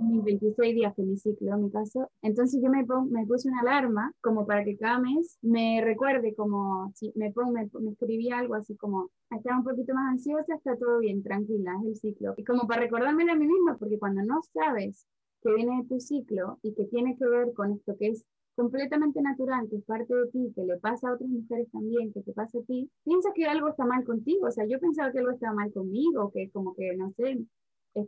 mis 0.00 0.24
26 0.24 0.74
días 0.74 0.96
de 0.96 1.04
mi 1.04 1.16
ciclo, 1.16 1.54
en 1.54 1.62
mi 1.64 1.70
caso. 1.70 2.10
Entonces 2.22 2.60
yo 2.62 2.68
me, 2.70 2.84
me 3.10 3.26
puse 3.26 3.48
una 3.48 3.60
alarma 3.60 4.12
como 4.20 4.44
para 4.46 4.64
que 4.64 4.76
cada 4.76 4.98
mes 4.98 5.38
me 5.42 5.80
recuerde 5.84 6.34
como, 6.34 6.90
si 6.96 7.12
me, 7.14 7.30
pongo, 7.32 7.52
me, 7.52 7.68
me 7.80 7.92
escribí 7.92 8.30
algo 8.32 8.56
así 8.56 8.76
como, 8.76 9.10
estaba 9.30 9.58
un 9.58 9.64
poquito 9.64 9.94
más 9.94 10.10
ansiosa, 10.12 10.54
está 10.56 10.76
todo 10.76 10.98
bien, 10.98 11.22
tranquila, 11.22 11.72
es 11.82 11.86
el 11.88 11.96
ciclo. 11.96 12.34
Y 12.36 12.44
como 12.44 12.66
para 12.66 12.82
recordarme 12.82 13.30
a 13.30 13.36
mí 13.36 13.46
misma, 13.46 13.76
porque 13.78 13.98
cuando 14.00 14.22
no 14.24 14.40
sabes 14.52 15.06
que 15.42 15.54
viene 15.54 15.82
de 15.82 15.88
tu 15.88 16.00
ciclo 16.00 16.58
y 16.62 16.74
que 16.74 16.86
tiene 16.86 17.16
que 17.16 17.26
ver 17.28 17.52
con 17.54 17.72
esto 17.72 17.96
que 17.98 18.08
es 18.08 18.24
completamente 18.54 19.20
natural, 19.20 19.68
que 19.68 19.76
es 19.76 19.84
parte 19.84 20.14
de 20.14 20.26
ti, 20.28 20.52
que 20.54 20.64
le 20.64 20.78
pasa 20.78 21.08
a 21.08 21.14
otras 21.14 21.28
mujeres 21.28 21.70
también, 21.72 22.12
que 22.12 22.22
te 22.22 22.32
pasa 22.32 22.58
a 22.58 22.62
ti, 22.62 22.90
piensa 23.04 23.30
que 23.34 23.46
algo 23.46 23.68
está 23.68 23.84
mal 23.84 24.04
contigo. 24.04 24.46
O 24.46 24.50
sea, 24.50 24.66
yo 24.66 24.78
pensaba 24.78 25.12
que 25.12 25.18
algo 25.18 25.32
estaba 25.32 25.54
mal 25.54 25.72
conmigo, 25.72 26.30
que 26.32 26.50
como 26.50 26.74
que, 26.74 26.96
no 26.96 27.12
sé, 27.16 27.44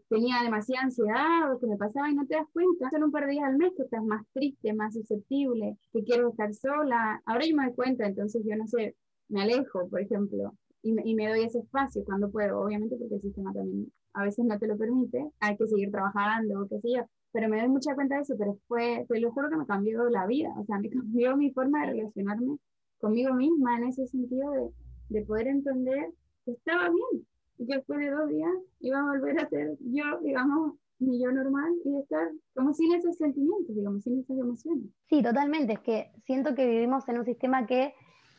tenía 0.08 0.42
demasiada 0.42 0.84
ansiedad 0.84 1.52
o 1.52 1.58
que 1.58 1.66
me 1.66 1.76
pasaba 1.76 2.10
y 2.10 2.14
no 2.14 2.26
te 2.26 2.34
das 2.34 2.46
cuenta. 2.52 2.90
Son 2.90 3.04
un 3.04 3.12
par 3.12 3.26
de 3.26 3.32
días 3.32 3.44
al 3.44 3.56
mes 3.56 3.72
que 3.76 3.82
estás 3.84 4.04
más 4.04 4.24
triste, 4.32 4.72
más 4.74 4.94
susceptible, 4.94 5.76
que 5.92 6.04
quiero 6.04 6.30
estar 6.30 6.52
sola. 6.54 7.22
Ahora 7.26 7.46
yo 7.46 7.56
me 7.56 7.66
doy 7.66 7.74
cuenta, 7.74 8.06
entonces 8.06 8.42
yo 8.44 8.56
no 8.56 8.66
sé, 8.66 8.96
me 9.28 9.42
alejo, 9.42 9.88
por 9.88 10.00
ejemplo, 10.00 10.54
y 10.82 10.92
me, 10.92 11.02
y 11.04 11.14
me 11.14 11.28
doy 11.28 11.44
ese 11.44 11.60
espacio 11.60 12.04
cuando 12.04 12.30
puedo, 12.30 12.60
obviamente 12.60 12.96
porque 12.96 13.16
el 13.16 13.20
sistema 13.20 13.52
también 13.52 13.92
a 14.14 14.24
veces 14.24 14.44
no 14.44 14.58
te 14.58 14.66
lo 14.66 14.76
permite, 14.76 15.30
hay 15.40 15.56
que 15.56 15.66
seguir 15.66 15.90
trabajando 15.90 16.66
qué 16.68 16.80
sé 16.80 16.88
yo, 16.96 17.02
pero 17.32 17.48
me 17.48 17.58
doy 17.58 17.68
mucha 17.68 17.94
cuenta 17.94 18.16
de 18.16 18.22
eso, 18.22 18.34
pero 18.38 18.58
fue, 18.68 19.04
te 19.08 19.20
lo 19.20 19.32
juro 19.32 19.50
que 19.50 19.56
me 19.56 19.66
cambió 19.66 20.08
la 20.10 20.26
vida, 20.26 20.54
o 20.56 20.64
sea, 20.64 20.78
me 20.78 20.90
cambió 20.90 21.36
mi 21.36 21.50
forma 21.52 21.80
de 21.80 21.92
relacionarme 21.92 22.58
conmigo 22.98 23.34
misma 23.34 23.76
en 23.76 23.84
ese 23.88 24.06
sentido 24.06 24.50
de, 24.52 24.70
de 25.10 25.24
poder 25.24 25.48
entender 25.48 26.12
que 26.44 26.52
estaba 26.52 26.88
bien, 26.88 27.26
y 27.58 27.66
que 27.66 27.76
después 27.76 27.98
de 27.98 28.10
dos 28.10 28.28
días 28.28 28.52
iba 28.80 28.98
a 28.98 29.04
volver 29.04 29.38
a 29.40 29.48
ser 29.48 29.76
yo, 29.80 30.04
digamos, 30.22 30.74
mi 30.98 31.22
yo 31.22 31.30
normal 31.30 31.72
y 31.84 31.96
estar 31.98 32.30
como 32.54 32.72
sin 32.72 32.94
esos 32.94 33.16
sentimientos, 33.16 33.74
digamos, 33.74 34.02
sin 34.02 34.20
esas 34.20 34.38
emociones. 34.38 34.86
Sí, 35.08 35.22
totalmente. 35.22 35.74
Es 35.74 35.80
que 35.80 36.10
siento 36.24 36.54
que 36.54 36.66
vivimos 36.66 37.06
en 37.08 37.18
un 37.18 37.24
sistema 37.24 37.66
que 37.66 37.94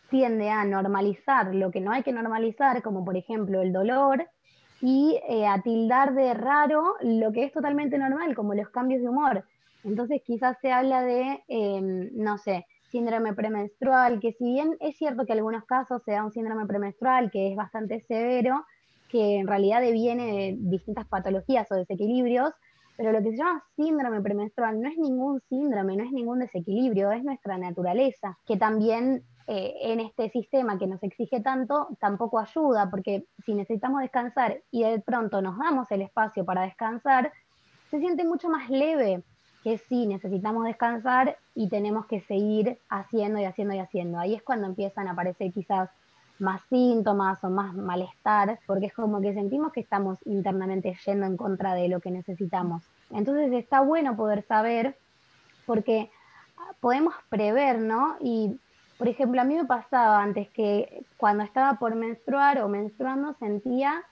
tiende 0.10 0.50
a 0.50 0.66
normalizar 0.66 1.54
lo 1.54 1.72
que 1.72 1.82
no 1.82 1.92
hay 1.92 2.04
que 2.04 2.14
normalizar, 2.14 2.82
como 2.82 3.04
por 3.04 3.18
ejemplo 3.18 3.62
el 3.62 3.74
dolor, 3.74 4.28
y 4.82 5.20
eh, 5.28 5.48
a 5.48 5.62
tildar 5.62 6.14
de 6.14 6.34
raro 6.34 6.96
lo 7.02 7.32
que 7.32 7.44
es 7.44 7.52
totalmente 7.52 7.98
normal, 7.98 8.36
como 8.36 8.54
los 8.54 8.70
cambios 8.70 9.02
de 9.02 9.10
humor. 9.10 9.44
Entonces 9.84 10.22
quizás 10.26 10.58
se 10.62 10.72
habla 10.72 11.02
de, 11.02 11.44
em, 11.48 12.10
no 12.14 12.38
sé, 12.38 12.66
síndrome 12.92 13.34
premenstrual, 13.34 14.20
que 14.20 14.34
si 14.34 14.46
bien 14.46 14.78
es 14.80 14.98
cierto 14.98 15.26
que 15.26 15.34
en 15.34 15.40
algunos 15.40 15.66
casos 15.66 16.02
se 16.04 16.12
da 16.12 16.24
un 16.24 16.32
síndrome 16.32 16.66
premenstrual 16.66 17.32
que 17.32 17.52
es 17.52 17.56
bastante 17.56 18.02
severo, 18.02 18.66
que 19.10 19.38
en 19.38 19.48
realidad 19.48 19.82
deviene 19.82 20.26
de 20.26 20.56
distintas 20.58 21.08
patologías 21.08 21.72
o 21.72 21.76
desequilibrios, 21.76 22.54
pero 22.98 23.12
lo 23.12 23.22
que 23.22 23.32
se 23.32 23.38
llama 23.38 23.64
síndrome 23.76 24.22
premenstrual 24.22 24.82
no 24.82 24.90
es 24.90 24.98
ningún 24.98 25.40
síndrome, 25.50 25.96
no 25.96 26.04
es 26.04 26.12
ningún 26.12 26.40
desequilibrio, 26.40 27.12
es 27.12 27.24
nuestra 27.24 27.58
naturaleza, 27.58 28.38
que 28.46 28.58
también 28.58 29.24
eh, 29.50 29.76
en 29.82 30.02
este 30.02 30.30
sistema 30.30 30.78
que 30.78 30.88
nos 30.88 31.02
exige 31.04 31.40
tanto 31.40 31.88
tampoco 32.00 32.38
ayuda, 32.38 32.90
porque 32.90 33.26
si 33.46 33.54
necesitamos 33.54 34.02
descansar 34.02 34.62
y 34.72 34.84
de 34.84 35.00
pronto 35.00 35.42
nos 35.42 35.58
damos 35.58 35.90
el 35.92 36.02
espacio 36.02 36.44
para 36.44 36.64
descansar, 36.64 37.32
se 37.90 38.00
siente 38.00 38.26
mucho 38.26 38.50
más 38.50 38.70
leve 38.70 39.24
que 39.64 39.78
si 39.78 40.06
necesitamos 40.06 40.66
descansar 40.66 41.38
y 41.56 41.70
tenemos 41.70 42.06
que 42.08 42.20
seguir 42.20 42.78
haciendo 42.90 43.40
y 43.40 43.46
haciendo 43.46 43.74
y 43.74 43.80
haciendo. 43.80 44.20
Ahí 44.20 44.36
es 44.36 44.44
cuando 44.44 44.68
empiezan 44.68 45.08
a 45.08 45.12
aparecer 45.12 45.54
quizás 45.54 45.90
más 46.40 46.62
síntomas 46.70 47.42
o 47.44 47.50
más 47.50 47.74
malestar, 47.74 48.60
porque 48.68 48.88
es 48.88 48.94
como 48.94 49.22
que 49.22 49.34
sentimos 49.34 49.72
que 49.72 49.80
estamos 49.80 50.20
internamente 50.26 50.96
yendo 51.06 51.26
en 51.26 51.38
contra 51.38 51.74
de 51.74 51.88
lo 51.88 52.02
que 52.02 52.12
necesitamos. 52.12 52.84
Entonces 53.12 53.52
está 53.54 53.80
bueno 53.80 54.18
poder 54.18 54.44
saber, 54.44 54.98
porque 55.66 56.12
podemos 56.82 57.16
prever, 57.30 57.80
¿no? 57.80 58.18
Y 58.20 58.60
por 58.98 59.08
ejemplo, 59.08 59.40
a 59.40 59.44
mí 59.44 59.56
me 59.56 59.66
pasaba 59.66 60.22
antes 60.22 60.50
que 60.50 61.06
cuando 61.18 61.44
estaba 61.44 61.78
por 61.78 61.96
menstruar 61.96 62.60
o 62.62 62.68
menstruando 62.68 63.34
sentía 63.34 64.04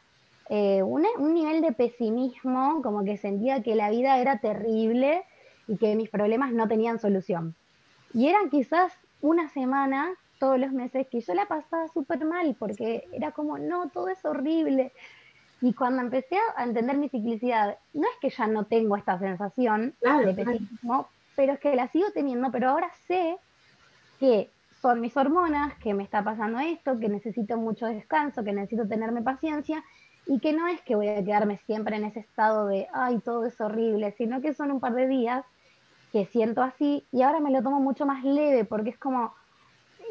eh, 0.50 0.84
un, 0.84 1.04
nivel 1.34 1.62
de 1.62 1.72
pesimismo, 1.72 2.82
como 2.84 3.04
que 3.04 3.18
sentía 3.18 3.64
que 3.64 3.76
la 3.76 3.90
vida 3.90 4.20
era 4.20 4.38
terrible 4.40 5.24
y 5.68 5.78
que 5.78 5.96
mis 5.96 6.10
problemas 6.10 6.52
no 6.52 6.68
tenían 6.68 7.00
solución. 7.00 7.56
Y 8.14 8.28
eran 8.28 8.52
quizás 8.52 8.94
una 9.22 9.50
semana 9.50 10.14
todos 10.40 10.60
los 10.60 10.72
meses 10.72 11.08
que 11.08 11.22
yo 11.22 11.34
la 11.34 11.48
pasaba 11.48 11.88
súper 11.88 12.24
mal 12.24 12.56
porque 12.60 13.08
era 13.12 13.32
como, 13.32 13.58
no, 13.58 13.90
todo 13.90 14.10
es 14.10 14.24
horrible. 14.24 14.92
Y 15.62 15.74
cuando 15.74 16.02
empecé 16.02 16.38
a 16.56 16.64
entender 16.64 16.96
mi 16.98 17.10
ciclicidad, 17.10 17.80
no 17.94 18.04
es 18.04 18.16
que 18.22 18.30
ya 18.30 18.46
no 18.46 18.66
tengo 18.66 18.98
esta 18.98 19.18
sensación 19.18 19.96
de 20.02 20.34
pesimismo, 20.34 21.08
pero 21.36 21.54
es 21.54 21.60
que 21.60 21.76
la 21.76 21.88
sigo 21.88 22.12
teniendo, 22.14 22.52
pero 22.52 22.70
ahora 22.70 22.92
sé 23.08 23.38
que 24.20 24.52
son 24.86 25.02
mis 25.02 25.18
hormonas, 25.18 25.74
que 25.80 25.96
me 25.96 26.04
está 26.04 26.24
pasando 26.24 26.60
esto, 26.60 27.00
que 27.00 27.10
necesito 27.10 27.58
mucho 27.58 27.88
descanso, 27.88 28.44
que 28.44 28.54
necesito 28.54 28.88
tenerme 28.88 29.24
paciencia 29.24 29.84
y 30.28 30.40
que 30.40 30.54
no 30.54 30.68
es 30.68 30.80
que 30.82 30.94
voy 30.94 31.08
a 31.08 31.24
quedarme 31.24 31.58
siempre 31.66 31.96
en 31.96 32.04
ese 32.04 32.20
estado 32.20 32.68
de, 32.68 32.88
ay, 32.94 33.18
todo 33.18 33.48
es 33.48 33.60
horrible, 33.60 34.14
sino 34.16 34.42
que 34.42 34.54
son 34.54 34.70
un 34.70 34.80
par 34.80 34.94
de 34.94 35.08
días 35.08 35.44
que 36.12 36.28
siento 36.28 36.62
así 36.62 37.08
y 37.12 37.24
ahora 37.24 37.40
me 37.40 37.50
lo 37.50 37.64
tomo 37.64 37.80
mucho 37.80 38.06
más 38.06 38.24
leve 38.24 38.64
porque 38.64 38.92
es 38.92 39.00
como, 39.00 39.34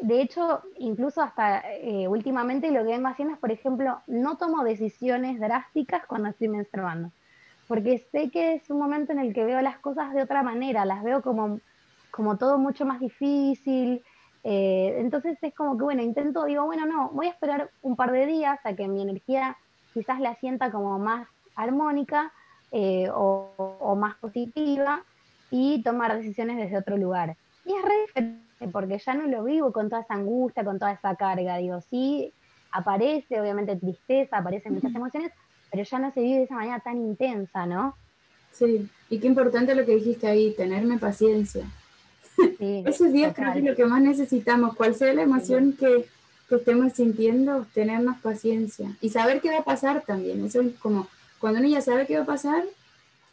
de 0.01 0.19
hecho, 0.19 0.61
incluso 0.77 1.21
hasta 1.21 1.61
eh, 1.75 2.09
últimamente 2.09 2.69
lo 2.69 2.83
que 2.83 2.91
vengo 2.91 3.07
haciendo 3.07 3.35
es, 3.35 3.39
por 3.39 3.53
ejemplo, 3.53 4.01
no 4.07 4.35
tomo 4.35 4.65
decisiones 4.65 5.39
drásticas 5.39 6.05
cuando 6.05 6.27
estoy 6.27 6.49
menstruando, 6.49 7.13
porque 7.69 7.99
sé 8.11 8.29
que 8.29 8.55
es 8.55 8.69
un 8.69 8.79
momento 8.79 9.13
en 9.13 9.19
el 9.19 9.33
que 9.33 9.45
veo 9.45 9.61
las 9.61 9.77
cosas 9.77 10.13
de 10.13 10.21
otra 10.21 10.43
manera, 10.43 10.83
las 10.83 11.01
veo 11.01 11.21
como, 11.21 11.61
como 12.11 12.37
todo 12.37 12.57
mucho 12.57 12.85
más 12.85 12.99
difícil, 12.99 14.03
eh, 14.47 14.97
entonces 14.99 15.39
es 15.41 15.55
como 15.55 15.75
que, 15.75 15.83
bueno, 15.83 16.03
intento, 16.03 16.45
digo, 16.45 16.65
bueno, 16.65 16.85
no, 16.85 17.09
voy 17.09 17.25
a 17.25 17.31
esperar 17.31 17.71
un 17.81 17.95
par 17.95 18.11
de 18.11 18.27
días 18.27 18.59
a 18.63 18.75
que 18.75 18.87
mi 18.87 19.01
energía 19.01 19.57
quizás 19.91 20.19
la 20.19 20.35
sienta 20.35 20.71
como 20.71 20.99
más 20.99 21.27
armónica 21.55 22.31
eh, 22.71 23.09
o, 23.11 23.95
más 23.97 24.15
positiva 24.17 25.03
y 25.49 25.81
tomar 25.81 26.15
decisiones 26.15 26.57
desde 26.57 26.77
otro 26.77 26.95
lugar. 26.95 27.35
Y 27.65 27.73
es 27.73 27.83
re 27.83 28.01
diferente 28.05 28.67
porque 28.71 28.99
ya 28.99 29.15
no 29.15 29.25
lo 29.25 29.43
vivo 29.43 29.71
con 29.71 29.89
toda 29.89 30.03
esa 30.03 30.13
angustia, 30.13 30.63
con 30.63 30.77
toda 30.77 30.91
esa 30.91 31.15
carga. 31.15 31.57
Digo, 31.57 31.81
sí, 31.81 32.31
aparece 32.71 33.41
obviamente 33.41 33.75
tristeza, 33.77 34.37
aparecen 34.37 34.75
muchas 34.75 34.93
emociones, 34.93 35.31
pero 35.71 35.81
ya 35.81 35.97
no 35.97 36.11
se 36.11 36.21
vive 36.21 36.37
de 36.37 36.43
esa 36.43 36.55
manera 36.55 36.79
tan 36.81 36.97
intensa, 36.97 37.65
¿no? 37.65 37.95
Sí, 38.51 38.87
y 39.09 39.19
qué 39.19 39.25
importante 39.25 39.73
lo 39.73 39.87
que 39.87 39.95
dijiste 39.95 40.27
ahí, 40.27 40.53
tenerme 40.55 40.99
paciencia. 40.99 41.65
Esos 42.59 43.11
días 43.11 43.33
creo 43.35 43.53
que 43.53 43.59
es 43.59 43.65
lo 43.65 43.75
que 43.75 43.85
más 43.85 44.01
necesitamos, 44.01 44.75
cual 44.75 44.95
sea 44.95 45.13
la 45.13 45.23
emoción 45.23 45.73
que, 45.73 46.05
que, 46.49 46.55
estemos 46.55 46.93
sintiendo, 46.93 47.65
tener 47.73 48.01
más 48.01 48.21
paciencia 48.21 48.95
y 49.01 49.09
saber 49.09 49.41
qué 49.41 49.51
va 49.51 49.59
a 49.59 49.63
pasar 49.63 50.03
también. 50.05 50.43
Eso 50.45 50.61
es 50.61 50.73
como, 50.79 51.07
cuando 51.39 51.59
uno 51.59 51.69
ya 51.69 51.81
sabe 51.81 52.05
qué 52.05 52.17
va 52.17 52.23
a 52.23 52.27
pasar, 52.27 52.63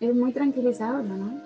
es 0.00 0.14
muy 0.14 0.32
tranquilizador, 0.32 1.04
¿no? 1.04 1.40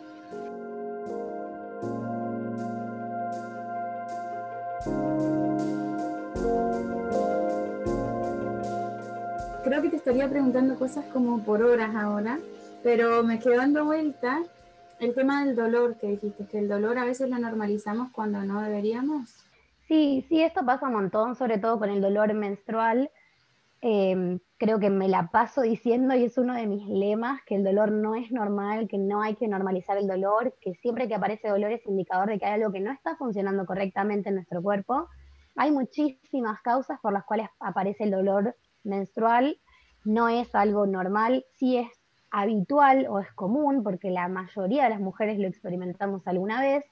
Creo 9.64 9.82
que 9.82 9.88
te 9.90 9.96
estaría 9.96 10.28
preguntando 10.28 10.76
cosas 10.76 11.04
como 11.12 11.42
por 11.42 11.62
horas 11.62 11.94
ahora, 11.94 12.38
pero 12.82 13.24
me 13.24 13.40
quedo 13.40 13.56
dando 13.56 13.84
vueltas 13.84 14.46
el 14.98 15.14
tema 15.14 15.44
del 15.44 15.56
dolor 15.56 15.96
que 15.98 16.08
dijiste, 16.08 16.46
que 16.46 16.58
el 16.58 16.68
dolor 16.68 16.98
a 16.98 17.04
veces 17.04 17.28
lo 17.28 17.38
normalizamos 17.38 18.10
cuando 18.12 18.42
no 18.42 18.60
deberíamos. 18.60 19.44
Sí, 19.86 20.24
sí, 20.28 20.42
esto 20.42 20.64
pasa 20.64 20.86
un 20.86 20.94
montón, 20.94 21.36
sobre 21.36 21.58
todo 21.58 21.78
con 21.78 21.90
el 21.90 22.00
dolor 22.00 22.34
menstrual. 22.34 23.10
Em, 23.82 24.40
creo 24.56 24.80
que 24.80 24.90
me 24.90 25.06
la 25.06 25.28
paso 25.30 25.60
diciendo, 25.60 26.14
y 26.14 26.24
es 26.24 26.38
uno 26.38 26.54
de 26.54 26.66
mis 26.66 26.88
lemas, 26.88 27.40
que 27.46 27.56
el 27.56 27.62
dolor 27.62 27.92
no 27.92 28.14
es 28.14 28.32
normal, 28.32 28.88
que 28.88 28.98
no 28.98 29.22
hay 29.22 29.36
que 29.36 29.46
normalizar 29.46 29.98
el 29.98 30.08
dolor, 30.08 30.56
que 30.60 30.74
siempre 30.74 31.06
que 31.06 31.14
aparece 31.14 31.48
dolor 31.48 31.70
es 31.70 31.86
indicador 31.86 32.28
de 32.28 32.38
que 32.38 32.46
hay 32.46 32.54
algo 32.54 32.72
que 32.72 32.80
no 32.80 32.90
está 32.90 33.16
funcionando 33.16 33.64
correctamente 33.66 34.30
en 34.30 34.36
nuestro 34.36 34.62
cuerpo. 34.62 35.08
Hay 35.54 35.70
muchísimas 35.70 36.60
causas 36.62 36.98
por 37.00 37.12
las 37.12 37.24
cuales 37.24 37.48
aparece 37.60 38.04
el 38.04 38.10
dolor 38.10 38.56
menstrual, 38.82 39.58
no 40.04 40.28
es 40.28 40.54
algo 40.54 40.86
normal, 40.86 41.44
sí 41.54 41.76
es 41.76 41.88
habitual 42.30 43.06
o 43.08 43.20
es 43.20 43.32
común, 43.32 43.82
porque 43.82 44.10
la 44.10 44.28
mayoría 44.28 44.84
de 44.84 44.90
las 44.90 45.00
mujeres 45.00 45.38
lo 45.38 45.48
experimentamos 45.48 46.26
alguna 46.26 46.60
vez, 46.60 46.84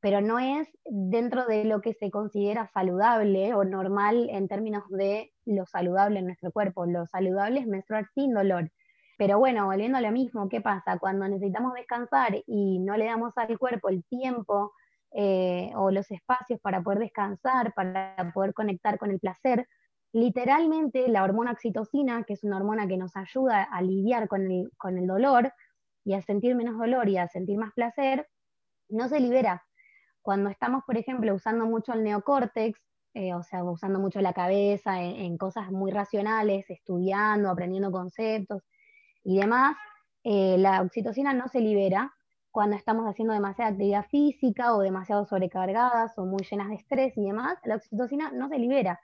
pero 0.00 0.20
no 0.20 0.38
es 0.38 0.68
dentro 0.84 1.46
de 1.46 1.64
lo 1.64 1.80
que 1.80 1.94
se 1.94 2.10
considera 2.10 2.68
saludable 2.72 3.54
o 3.54 3.64
normal 3.64 4.28
en 4.30 4.48
términos 4.48 4.84
de 4.90 5.32
lo 5.44 5.66
saludable 5.66 6.20
en 6.20 6.26
nuestro 6.26 6.52
cuerpo. 6.52 6.86
Lo 6.86 7.06
saludable 7.06 7.60
es 7.60 7.66
menstruar 7.66 8.06
sin 8.14 8.34
dolor. 8.34 8.70
Pero 9.18 9.38
bueno, 9.38 9.66
volviendo 9.66 9.98
a 9.98 10.02
lo 10.02 10.12
mismo, 10.12 10.48
¿qué 10.48 10.60
pasa? 10.60 10.98
Cuando 10.98 11.26
necesitamos 11.26 11.72
descansar 11.74 12.36
y 12.46 12.78
no 12.80 12.96
le 12.96 13.06
damos 13.06 13.32
al 13.36 13.58
cuerpo 13.58 13.88
el 13.88 14.04
tiempo 14.04 14.72
eh, 15.12 15.72
o 15.74 15.90
los 15.90 16.10
espacios 16.10 16.60
para 16.60 16.82
poder 16.82 16.98
descansar, 16.98 17.72
para 17.72 18.30
poder 18.34 18.52
conectar 18.52 18.98
con 18.98 19.10
el 19.10 19.18
placer, 19.18 19.66
literalmente 20.16 21.08
la 21.08 21.22
hormona 21.24 21.52
oxitocina, 21.52 22.24
que 22.24 22.32
es 22.32 22.42
una 22.42 22.56
hormona 22.56 22.88
que 22.88 22.96
nos 22.96 23.14
ayuda 23.16 23.64
a 23.64 23.82
lidiar 23.82 24.28
con 24.28 24.50
el, 24.50 25.06
dolor 25.06 25.52
y 26.06 26.14
a 26.14 26.22
sentir 26.22 26.54
menos 26.54 26.78
dolor 26.78 27.10
y 27.10 27.18
a 27.18 27.28
sentir 27.28 27.58
más 27.58 27.74
placer, 27.74 28.26
no 28.88 29.08
se 29.08 29.20
libera. 29.20 29.66
Cuando 30.22 30.48
estamos, 30.48 30.84
por 30.86 30.96
ejemplo, 30.96 31.34
usando 31.34 31.66
mucho 31.66 31.92
el 31.92 32.02
neocórtex, 32.02 32.80
eh, 33.12 33.34
o 33.34 33.42
sea, 33.42 33.62
usando 33.62 33.98
mucho 33.98 34.22
la 34.22 34.32
cabeza 34.32 35.02
en, 35.02 35.36
cosas 35.36 35.70
muy 35.70 35.90
racionales, 35.90 36.64
estudiando, 36.70 37.50
aprendiendo 37.50 37.92
conceptos 37.92 38.62
y 39.22 39.36
demás, 39.36 39.76
eh, 40.24 40.56
la 40.56 40.80
oxitocina 40.80 41.34
no 41.34 41.48
se 41.48 41.60
libera 41.60 42.10
cuando 42.50 42.74
estamos 42.76 43.04
haciendo 43.06 43.34
demasiada 43.34 43.72
actividad 43.72 44.06
física 44.06 44.74
o 44.74 44.80
demasiado 44.80 45.26
sobrecargadas 45.26 46.16
o 46.16 46.24
muy 46.24 46.42
llenas 46.50 46.70
de 46.70 46.76
estrés 46.76 47.18
y 47.18 47.22
demás, 47.26 47.58
la 47.64 47.76
oxitocina 47.76 48.30
no 48.32 48.48
se 48.48 48.58
libera. 48.58 48.98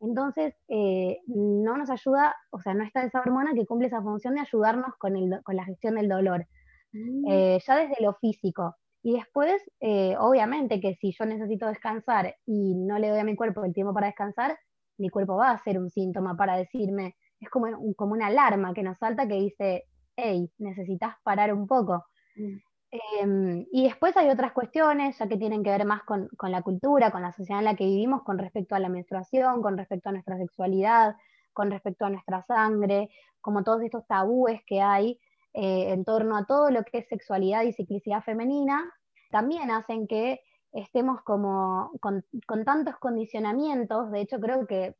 Entonces, 0.00 0.54
eh, 0.68 1.18
no 1.26 1.76
nos 1.76 1.90
ayuda, 1.90 2.34
o 2.50 2.60
sea, 2.60 2.74
no 2.74 2.84
está 2.84 3.02
esa 3.02 3.20
hormona 3.20 3.52
que 3.54 3.66
cumple 3.66 3.88
esa 3.88 4.02
función 4.02 4.34
de 4.34 4.42
ayudarnos 4.42 4.94
con, 4.98 5.14
la 5.14 5.64
gestión 5.64 5.96
del 5.96 6.08
dolor, 6.08 6.46
mm. 6.92 7.30
eh, 7.30 7.58
ya 7.66 7.76
desde 7.76 8.02
lo 8.02 8.14
físico. 8.14 8.76
Y 9.02 9.14
después, 9.14 9.62
eh, 9.80 10.16
obviamente 10.18 10.80
que 10.80 10.94
si 10.96 11.12
yo 11.12 11.24
necesito 11.24 11.66
descansar 11.66 12.36
y 12.46 12.74
no 12.74 12.98
le 12.98 13.08
doy 13.08 13.18
a 13.20 13.24
mi 13.24 13.36
cuerpo 13.36 13.64
el 13.64 13.72
tiempo 13.72 13.94
para 13.94 14.08
descansar, 14.08 14.58
mi 14.98 15.08
cuerpo 15.08 15.36
va 15.36 15.50
a 15.50 15.58
ser 15.58 15.78
un 15.78 15.90
síntoma 15.90 16.36
para 16.36 16.56
decirme, 16.56 17.16
es 17.40 17.48
como, 17.48 17.68
como 17.96 18.12
una 18.12 18.26
alarma 18.26 18.74
que 18.74 18.82
nos 18.82 18.98
salta 18.98 19.26
que 19.28 19.34
dice, 19.34 19.84
hey, 20.16 20.50
necesitas 20.58 21.14
parar 21.22 21.52
un 21.54 21.66
poco. 21.66 22.04
Mm. 22.36 22.56
Em, 22.90 23.66
y 23.70 23.84
después 23.84 24.16
hay 24.16 24.30
otras 24.30 24.52
cuestiones, 24.52 25.18
ya 25.18 25.28
que 25.28 25.36
tienen 25.36 25.62
que 25.62 25.70
ver 25.70 25.84
más 25.84 26.02
con, 26.04 26.30
la 26.42 26.62
cultura, 26.62 27.10
con 27.10 27.22
la 27.22 27.32
sociedad 27.32 27.60
en 27.60 27.66
la 27.66 27.76
que 27.76 27.84
vivimos, 27.84 28.22
con 28.22 28.38
respecto 28.38 28.74
a 28.74 28.78
la 28.78 28.88
menstruación, 28.88 29.60
con 29.60 29.76
respecto 29.76 30.08
a 30.08 30.12
nuestra 30.12 30.38
sexualidad, 30.38 31.16
con 31.52 31.70
respecto 31.70 32.06
a 32.06 32.10
nuestra 32.10 32.42
sangre, 32.44 33.10
como 33.40 33.62
todos 33.62 33.82
estos 33.82 34.06
tabúes 34.06 34.62
que 34.66 34.80
hay 34.80 35.20
eh, 35.52 35.92
en 35.92 36.04
torno 36.04 36.36
a 36.36 36.46
todo 36.46 36.70
lo 36.70 36.82
que 36.84 36.98
es 36.98 37.08
sexualidad 37.08 37.62
y 37.64 37.72
ciclicidad 37.74 38.22
femenina, 38.22 38.90
también 39.30 39.70
hacen 39.70 40.06
que 40.06 40.40
estemos 40.72 41.22
como 41.22 41.92
con, 42.00 42.24
tantos 42.64 42.96
condicionamientos, 42.98 44.10
de 44.10 44.20
hecho 44.20 44.38
creo 44.40 44.66
que 44.66 44.94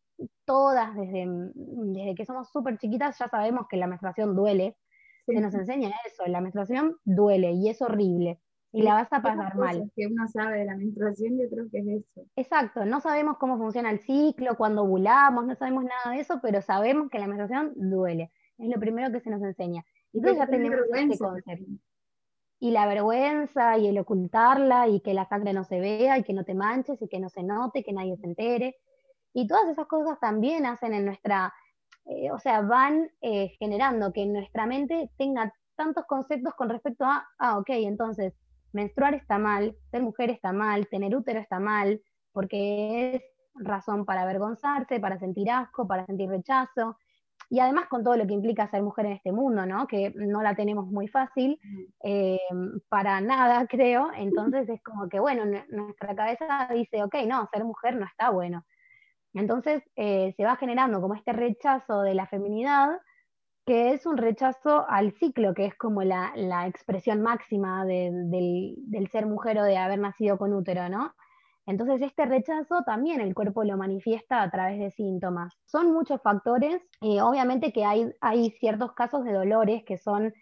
todas 0.44 0.94
desde, 0.94 1.26
desde 1.54 2.14
que 2.14 2.26
somos 2.26 2.50
súper 2.50 2.78
chiquitas 2.78 3.18
ya 3.18 3.28
sabemos 3.28 3.66
que 3.68 3.76
la 3.76 3.86
menstruación 3.86 4.34
duele, 4.34 4.76
se 5.34 5.40
nos 5.40 5.54
enseña 5.54 5.90
eso, 6.06 6.26
la 6.26 6.40
menstruación 6.40 6.96
duele 7.04 7.52
y 7.52 7.68
es 7.68 7.82
horrible 7.82 8.40
y 8.72 8.82
la 8.82 8.94
vas 8.94 9.12
a 9.12 9.22
pasar 9.22 9.56
mal. 9.56 9.90
Que 9.96 10.06
uno 10.06 10.28
sabe 10.28 10.58
de 10.58 10.64
la 10.66 10.76
menstruación, 10.76 11.38
yo 11.38 11.48
creo 11.48 11.70
que 11.70 11.78
es 11.78 11.86
eso. 11.86 12.26
Exacto, 12.36 12.84
no 12.84 13.00
sabemos 13.00 13.38
cómo 13.38 13.56
funciona 13.56 13.90
el 13.90 14.00
ciclo, 14.00 14.56
cuando 14.56 14.82
ovulamos, 14.82 15.46
no 15.46 15.54
sabemos 15.54 15.84
nada 15.84 16.14
de 16.14 16.20
eso, 16.20 16.40
pero 16.42 16.60
sabemos 16.60 17.08
que 17.10 17.18
la 17.18 17.26
menstruación 17.26 17.72
duele. 17.76 18.30
Es 18.58 18.68
lo 18.68 18.78
primero 18.80 19.12
que 19.12 19.20
se 19.20 19.30
nos 19.30 19.42
enseña. 19.42 19.84
Y 20.12 20.18
entonces 20.18 20.38
ya 20.38 20.46
tenemos 20.46 20.80
este 20.92 21.18
concepto. 21.18 21.72
Y 22.60 22.72
la 22.72 22.86
vergüenza 22.86 23.78
y 23.78 23.86
el 23.86 23.98
ocultarla 23.98 24.88
y 24.88 25.00
que 25.00 25.14
la 25.14 25.26
sangre 25.26 25.52
no 25.52 25.64
se 25.64 25.78
vea 25.78 26.18
y 26.18 26.24
que 26.24 26.32
no 26.32 26.44
te 26.44 26.54
manches 26.54 27.00
y 27.00 27.08
que 27.08 27.20
no 27.20 27.28
se 27.28 27.44
note, 27.44 27.84
que 27.84 27.92
nadie 27.92 28.16
se 28.16 28.26
entere. 28.26 28.76
Y 29.32 29.46
todas 29.46 29.68
esas 29.68 29.86
cosas 29.86 30.18
también 30.18 30.66
hacen 30.66 30.92
en 30.92 31.04
nuestra, 31.04 31.54
eh, 32.08 32.30
o 32.32 32.38
sea, 32.38 32.62
van 32.62 33.10
eh, 33.20 33.54
generando 33.58 34.12
que 34.12 34.26
nuestra 34.26 34.66
mente 34.66 35.10
tenga 35.18 35.52
tantos 35.76 36.04
conceptos 36.06 36.54
con 36.54 36.68
respecto 36.68 37.04
a, 37.04 37.26
ah, 37.38 37.58
ok, 37.58 37.68
entonces 37.70 38.34
menstruar 38.72 39.14
está 39.14 39.38
mal, 39.38 39.76
ser 39.90 40.02
mujer 40.02 40.30
está 40.30 40.52
mal, 40.52 40.88
tener 40.88 41.14
útero 41.14 41.38
está 41.38 41.60
mal, 41.60 42.00
porque 42.32 43.14
es 43.16 43.22
razón 43.54 44.04
para 44.04 44.22
avergonzarse, 44.22 45.00
para 45.00 45.18
sentir 45.18 45.50
asco, 45.50 45.86
para 45.86 46.06
sentir 46.06 46.28
rechazo, 46.28 46.96
y 47.50 47.60
además 47.60 47.86
con 47.88 48.04
todo 48.04 48.16
lo 48.16 48.26
que 48.26 48.34
implica 48.34 48.70
ser 48.70 48.82
mujer 48.82 49.06
en 49.06 49.12
este 49.12 49.32
mundo, 49.32 49.64
¿no? 49.64 49.86
Que 49.86 50.12
no 50.14 50.42
la 50.42 50.54
tenemos 50.54 50.86
muy 50.86 51.08
fácil, 51.08 51.58
eh, 52.02 52.38
para 52.88 53.20
nada 53.20 53.66
creo, 53.70 54.10
entonces 54.16 54.68
es 54.68 54.82
como 54.82 55.08
que, 55.08 55.20
bueno, 55.20 55.44
nuestra 55.68 56.14
cabeza 56.14 56.68
dice, 56.74 57.02
ok, 57.02 57.14
no, 57.26 57.48
ser 57.52 57.64
mujer 57.64 57.96
no 57.96 58.06
está 58.06 58.30
bueno. 58.30 58.64
Entonces 59.38 59.82
eh, 59.96 60.34
se 60.36 60.44
va 60.44 60.56
generando 60.56 61.00
como 61.00 61.14
este 61.14 61.32
rechazo 61.32 62.02
de 62.02 62.14
la 62.14 62.26
feminidad 62.26 63.00
que 63.68 63.92
es 63.92 64.06
un 64.06 64.16
rechazo 64.16 64.88
al 64.88 65.12
ciclo, 65.12 65.52
que 65.52 65.66
es 65.66 65.74
como 65.74 66.02
la, 66.02 66.32
expresión 66.66 67.20
máxima 67.20 67.84
del, 67.84 69.08
ser 69.12 69.26
mujer 69.26 69.58
o 69.58 69.62
de 69.62 69.76
haber 69.76 69.98
nacido 69.98 70.38
con 70.38 70.54
útero, 70.54 70.88
¿no? 70.88 71.12
Entonces 71.66 72.00
este 72.00 72.24
rechazo 72.24 72.82
también 72.86 73.20
el 73.20 73.34
cuerpo 73.34 73.64
lo 73.64 73.76
manifiesta 73.76 74.40
a 74.40 74.50
través 74.50 74.78
de 74.78 74.90
síntomas. 74.90 75.52
Son 75.66 75.92
muchos 75.92 76.22
factores, 76.22 76.80
eh, 77.02 77.20
obviamente 77.20 77.70
que 77.74 77.84
hay, 77.84 78.10
hay 78.22 78.52
ciertos 78.52 78.94
casos 78.94 79.22
de 79.24 79.34
dolores 79.34 79.84
que 79.84 79.98
son 79.98 80.32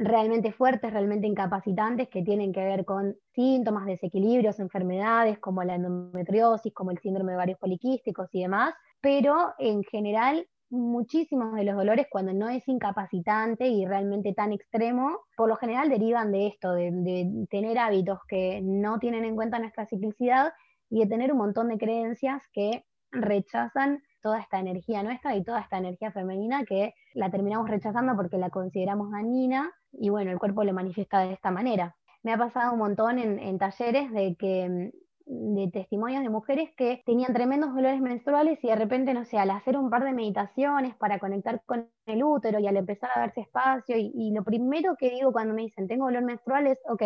realmente 0.00 0.52
fuertes, 0.52 0.92
realmente 0.92 1.26
incapacitantes, 1.26 2.08
que 2.08 2.22
tienen 2.22 2.52
que 2.52 2.64
ver 2.64 2.84
con 2.84 3.16
síntomas, 3.34 3.86
desequilibrios, 3.86 4.58
enfermedades 4.58 5.38
como 5.38 5.62
la 5.62 5.74
endometriosis, 5.74 6.72
como 6.72 6.90
el 6.90 6.98
síndrome 6.98 7.32
de 7.32 7.38
varios 7.38 7.58
poliquísticos 7.58 8.28
y 8.32 8.42
demás, 8.42 8.74
pero 9.00 9.52
en 9.58 9.84
general 9.84 10.46
muchísimos 10.70 11.54
de 11.54 11.64
los 11.64 11.76
dolores 11.76 12.06
cuando 12.08 12.32
no 12.32 12.48
es 12.48 12.66
incapacitante 12.68 13.68
y 13.68 13.84
realmente 13.84 14.32
tan 14.32 14.52
extremo, 14.52 15.18
por 15.36 15.48
lo 15.48 15.56
general 15.56 15.88
derivan 15.88 16.32
de 16.32 16.46
esto, 16.46 16.72
de, 16.72 17.46
tener 17.50 17.78
hábitos 17.78 18.20
que 18.28 18.60
no 18.62 18.98
tienen 18.98 19.24
en 19.24 19.34
cuenta 19.34 19.58
nuestra 19.58 19.86
ciclicidad 19.86 20.52
y 20.88 21.00
de 21.00 21.06
tener 21.06 21.32
un 21.32 21.38
montón 21.38 21.68
de 21.68 21.78
creencias 21.78 22.42
que 22.52 22.84
rechazan 23.10 24.02
toda 24.20 24.40
esta 24.40 24.58
energía 24.58 25.02
nuestra 25.02 25.34
y 25.36 25.44
toda 25.44 25.60
esta 25.60 25.78
energía 25.78 26.12
femenina 26.12 26.64
que 26.64 26.94
la 27.14 27.30
terminamos 27.30 27.68
rechazando 27.68 28.14
porque 28.16 28.38
la 28.38 28.50
consideramos 28.50 29.10
dañina 29.10 29.72
y 29.92 30.10
bueno, 30.10 30.30
el 30.30 30.38
cuerpo 30.38 30.64
lo 30.64 30.72
manifiesta 30.72 31.20
de 31.20 31.32
esta 31.32 31.50
manera. 31.50 31.96
Me 32.22 32.32
ha 32.32 32.38
pasado 32.38 32.72
un 32.72 32.78
montón 32.78 33.18
en 33.18 33.58
talleres 33.58 34.10
de 34.12 34.36
que 34.36 34.92
de 35.30 35.70
testimonios 35.70 36.24
de 36.24 36.28
mujeres 36.28 36.70
que 36.76 37.02
tenían 37.06 37.32
tremendos 37.32 37.72
dolores 37.72 38.00
menstruales 38.00 38.58
y 38.64 38.66
de 38.66 38.74
repente, 38.74 39.14
no 39.14 39.24
sé, 39.24 39.38
al 39.38 39.50
hacer 39.50 39.76
un 39.76 39.88
par 39.88 40.02
de 40.02 40.12
meditaciones 40.12 40.96
para 40.96 41.20
conectar 41.20 41.62
con 41.66 41.88
el 42.06 42.24
útero 42.24 42.58
y 42.58 42.66
al 42.66 42.76
empezar 42.76 43.10
a 43.14 43.20
darse 43.20 43.42
espacio, 43.42 43.96
y, 43.96 44.32
lo 44.34 44.42
primero 44.42 44.96
que 44.96 45.10
digo 45.10 45.32
cuando 45.32 45.54
me 45.54 45.62
dicen 45.62 45.86
tengo 45.86 46.06
dolor 46.06 46.24
menstrual 46.24 46.66
es, 46.66 46.78
ok, 46.88 47.02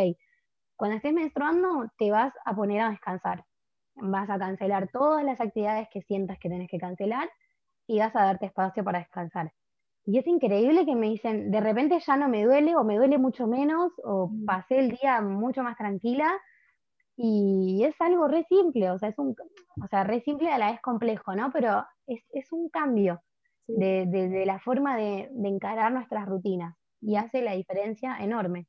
cuando 0.74 0.96
estés 0.96 1.12
menstruando 1.12 1.90
te 1.98 2.11
vas 2.11 2.33
a 2.46 2.55
poner 2.55 2.81
a 2.81 2.90
descansar, 2.90 3.44
vas 3.96 4.28
a 4.30 4.38
cancelar 4.38 4.88
todas 4.88 5.24
las 5.24 5.40
actividades 5.40 5.88
que 5.90 6.02
sientas 6.02 6.38
que 6.38 6.48
tenés 6.48 6.68
que 6.70 6.78
cancelar 6.78 7.28
y 7.87 7.98
vas 7.98 8.14
a 8.16 8.24
darte 8.24 8.46
espacio 8.46 8.85
para 8.85 8.98
descansar. 8.98 9.52
Y 10.07 10.18
es 10.18 10.26
increíble 10.26 10.85
que 10.85 10.94
me 10.94 11.09
dicen, 11.09 11.50
de 11.50 11.61
repente 11.61 11.98
ya 11.98 12.16
no 12.16 12.28
me 12.28 12.44
duele 12.44 12.76
o 12.76 12.85
me 12.85 12.96
duele 12.96 13.18
mucho 13.18 13.46
menos 13.46 13.92
o 14.02 14.28
mm. 14.28 14.44
pasé 14.44 14.78
el 14.78 14.90
día 14.90 15.20
mucho 15.22 15.62
más 15.62 15.76
tranquila 15.76 16.30
y 17.16 17.85
es 17.85 17.94
algo 18.00 18.26
re 18.26 18.44
simple, 18.48 18.90
o 18.90 18.98
sea, 18.98 19.09
es 19.09 19.18
un, 19.18 19.37
o 19.83 19.87
sea, 19.88 20.04
re 20.04 20.20
simple 20.22 20.50
a 20.50 20.59
la 20.59 20.72
vez 20.72 20.80
complejo, 20.80 21.35
¿no? 21.35 21.50
Pero 21.52 21.85
es, 22.07 22.52
un 22.52 22.68
cambio 22.68 23.22
de, 23.66 24.42
la 24.44 24.59
forma 24.59 24.96
de, 24.96 25.30
encarar 25.44 25.92
nuestras 25.92 26.26
rutinas 26.26 26.76
y 27.00 27.16
hace 27.16 27.40
la 27.42 27.52
diferencia 27.52 28.16
enorme. 28.18 28.66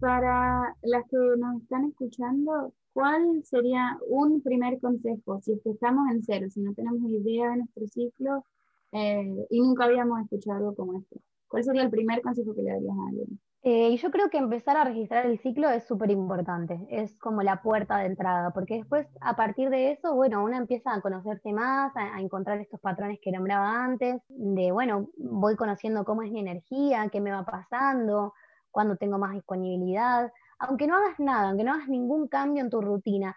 Para 0.00 0.76
las 0.82 1.04
que 1.08 1.16
nos 1.38 1.62
están 1.62 1.84
escuchando, 1.84 2.72
¿cuál 2.92 3.42
sería 3.44 3.98
un 4.08 4.42
primer 4.42 4.80
consejo 4.80 5.40
si 5.40 5.52
es 5.52 5.60
que 5.62 5.70
estamos 5.70 6.10
en 6.10 6.22
cero, 6.22 6.46
si 6.50 6.60
no 6.60 6.74
tenemos 6.74 7.10
idea 7.10 7.50
de 7.50 7.56
nuestro 7.58 7.86
ciclo 7.86 8.44
eh, 8.92 9.46
y 9.50 9.60
nunca 9.60 9.84
habíamos 9.84 10.20
escuchado 10.22 10.58
algo 10.58 10.74
como 10.74 10.98
esto? 10.98 11.16
¿Cuál 11.48 11.64
sería 11.64 11.82
el 11.82 11.90
primer 11.90 12.20
consejo 12.22 12.54
que 12.54 12.62
le 12.62 12.72
darías 12.72 12.96
a 12.96 13.08
alguien? 13.08 13.40
Eh, 13.66 13.96
yo 13.96 14.10
creo 14.10 14.28
que 14.28 14.36
empezar 14.36 14.76
a 14.76 14.84
registrar 14.84 15.24
el 15.24 15.38
ciclo 15.38 15.70
es 15.70 15.86
súper 15.86 16.10
importante, 16.10 16.78
es 16.90 17.16
como 17.16 17.42
la 17.42 17.62
puerta 17.62 17.96
de 17.96 18.04
entrada, 18.04 18.50
porque 18.50 18.74
después 18.74 19.06
a 19.22 19.36
partir 19.36 19.70
de 19.70 19.92
eso, 19.92 20.14
bueno, 20.14 20.44
uno 20.44 20.54
empieza 20.54 20.92
a 20.92 21.00
conocerse 21.00 21.50
más, 21.54 21.90
a, 21.96 22.20
encontrar 22.20 22.60
estos 22.60 22.78
patrones 22.80 23.20
que 23.22 23.32
nombraba 23.32 23.82
antes, 23.82 24.20
de, 24.28 24.70
bueno, 24.70 25.08
voy 25.16 25.56
conociendo 25.56 26.04
cómo 26.04 26.22
es 26.22 26.30
mi 26.30 26.40
energía, 26.40 27.08
qué 27.10 27.22
me 27.22 27.30
va 27.30 27.46
pasando, 27.46 28.34
cuándo 28.74 28.96
tengo 28.96 29.18
más 29.18 29.32
disponibilidad, 29.32 30.30
aunque 30.58 30.86
no 30.86 30.96
hagas 30.96 31.18
nada, 31.20 31.48
aunque 31.48 31.64
no 31.64 31.72
hagas 31.72 31.88
ningún 31.88 32.26
cambio 32.28 32.62
en 32.62 32.70
tu 32.70 32.80
rutina, 32.80 33.36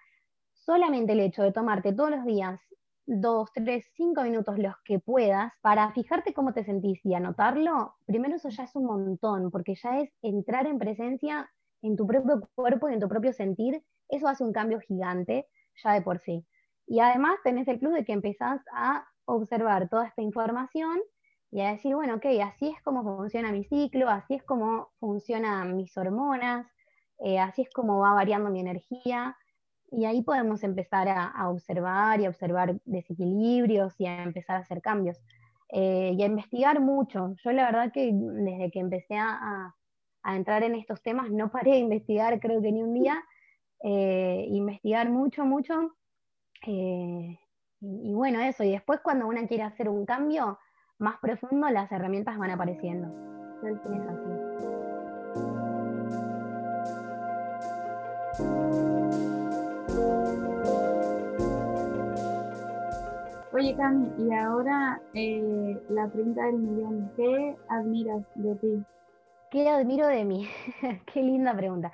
solamente 0.54 1.14
el 1.14 1.20
hecho 1.20 1.44
de 1.44 1.54
tomarte 1.54 1.94
todos 1.94 2.10
los 2.10 2.26
días 2.26 2.60
dos, 3.06 3.50
tres, 3.54 3.86
cinco 3.96 4.24
minutos 4.24 4.58
los 4.58 4.74
que 4.84 5.00
puedas 5.00 5.54
para 5.62 5.92
fijarte 5.94 6.34
cómo 6.34 6.54
te 6.54 6.66
sentís 6.66 7.00
y 7.06 7.14
anotarlo, 7.14 7.96
primero 8.06 8.36
eso 8.36 8.50
ya 8.50 8.64
es 8.64 8.76
un 8.76 8.86
montón, 8.86 9.50
porque 9.50 9.76
ya 9.76 10.02
es 10.02 10.10
entrar 10.22 10.66
en 10.66 10.80
presencia 10.80 11.50
en 11.84 11.96
tu 11.96 12.06
propio 12.06 12.50
cuerpo 12.56 12.90
y 12.90 12.94
en 12.94 13.00
tu 13.00 13.08
propio 13.08 13.32
sentir, 13.32 13.82
eso 14.10 14.28
hace 14.28 14.44
un 14.44 14.52
cambio 14.52 14.80
gigante 14.82 15.48
ya 15.84 15.94
de 15.94 16.02
por 16.02 16.20
sí. 16.20 16.46
Y 16.88 17.00
además 17.00 17.38
tenés 17.44 17.68
el 17.68 17.80
plus 17.80 17.94
de 17.94 18.04
que 18.04 18.14
empezás 18.14 18.62
a 18.74 19.08
observar 19.26 19.88
toda 19.88 20.08
esta 20.08 20.22
información 20.22 21.00
y 21.52 21.62
a 21.62 21.72
decir, 21.72 21.96
bueno, 21.96 22.16
ok, 22.16 22.26
así 22.44 22.70
es 22.70 22.82
como 22.84 23.04
funciona 23.04 23.52
mi 23.52 23.64
ciclo, 23.64 24.10
así 24.10 24.36
es 24.36 24.44
como 24.44 24.90
funcionan 25.00 25.76
mis 25.78 25.96
hormonas, 25.98 26.68
eh, 27.20 27.40
así 27.40 27.62
es 27.62 27.70
como 27.70 28.00
va 28.00 28.14
variando 28.14 28.50
mi 28.50 28.60
energía, 28.60 29.36
y 29.90 30.06
ahí 30.06 30.22
podemos 30.22 30.64
empezar 30.64 31.08
a, 31.08 31.50
observar 31.50 32.20
y 32.20 32.26
a 32.26 32.30
observar 32.30 32.80
desequilibrios 32.84 33.96
y 34.00 34.06
a 34.06 34.24
empezar 34.24 34.58
a 34.58 34.60
hacer 34.60 34.82
cambios. 34.82 35.18
Eh, 35.70 36.14
y 36.18 36.24
a 36.24 36.26
investigar 36.26 36.80
mucho. 36.82 37.36
Yo 37.44 37.52
la 37.52 37.66
verdad 37.66 37.92
que 37.94 38.12
desde 38.14 38.72
que 38.72 38.80
empecé 38.80 39.18
a, 39.18 39.74
entrar 40.26 40.64
en 40.64 40.76
estos 40.76 41.02
temas 41.02 41.32
no 41.32 41.52
paré 41.52 41.72
de 41.72 41.78
investigar, 41.78 42.40
creo 42.42 42.62
que 42.62 42.72
ni 42.72 42.84
un 42.84 42.94
día. 42.94 43.24
Eh, 43.84 44.46
investigar 44.50 45.10
mucho, 45.10 45.46
mucho. 45.46 45.96
Y, 46.66 47.40
y, 47.80 48.14
bueno, 48.14 48.42
eso. 48.42 48.64
Y 48.64 48.72
después 48.72 49.00
cuando 49.02 49.28
uno 49.28 49.48
quiere 49.48 49.64
hacer 49.64 49.88
un 49.88 50.06
cambio 50.06 50.58
más 51.00 51.20
profundo, 51.20 51.70
las 51.70 51.92
herramientas 51.92 52.38
van 52.38 52.52
apareciendo. 52.52 53.08
Es 53.64 53.78
así. 53.80 54.48
Oye, 63.54 63.76
Cami, 63.76 64.12
y 64.20 64.34
ahora 64.34 65.02
eh, 65.14 65.82
la 65.90 66.08
pregunta 66.10 66.44
del 66.44 66.60
millón, 66.60 67.12
¿qué 67.16 67.58
admiras 67.70 68.24
de 68.36 68.56
ti? 68.56 68.84
¿Qué 69.50 69.70
admiro 69.70 70.06
de 70.08 70.26
mí? 70.26 70.48
Qué 71.12 71.24
linda 71.24 71.56
pregunta. 71.56 71.92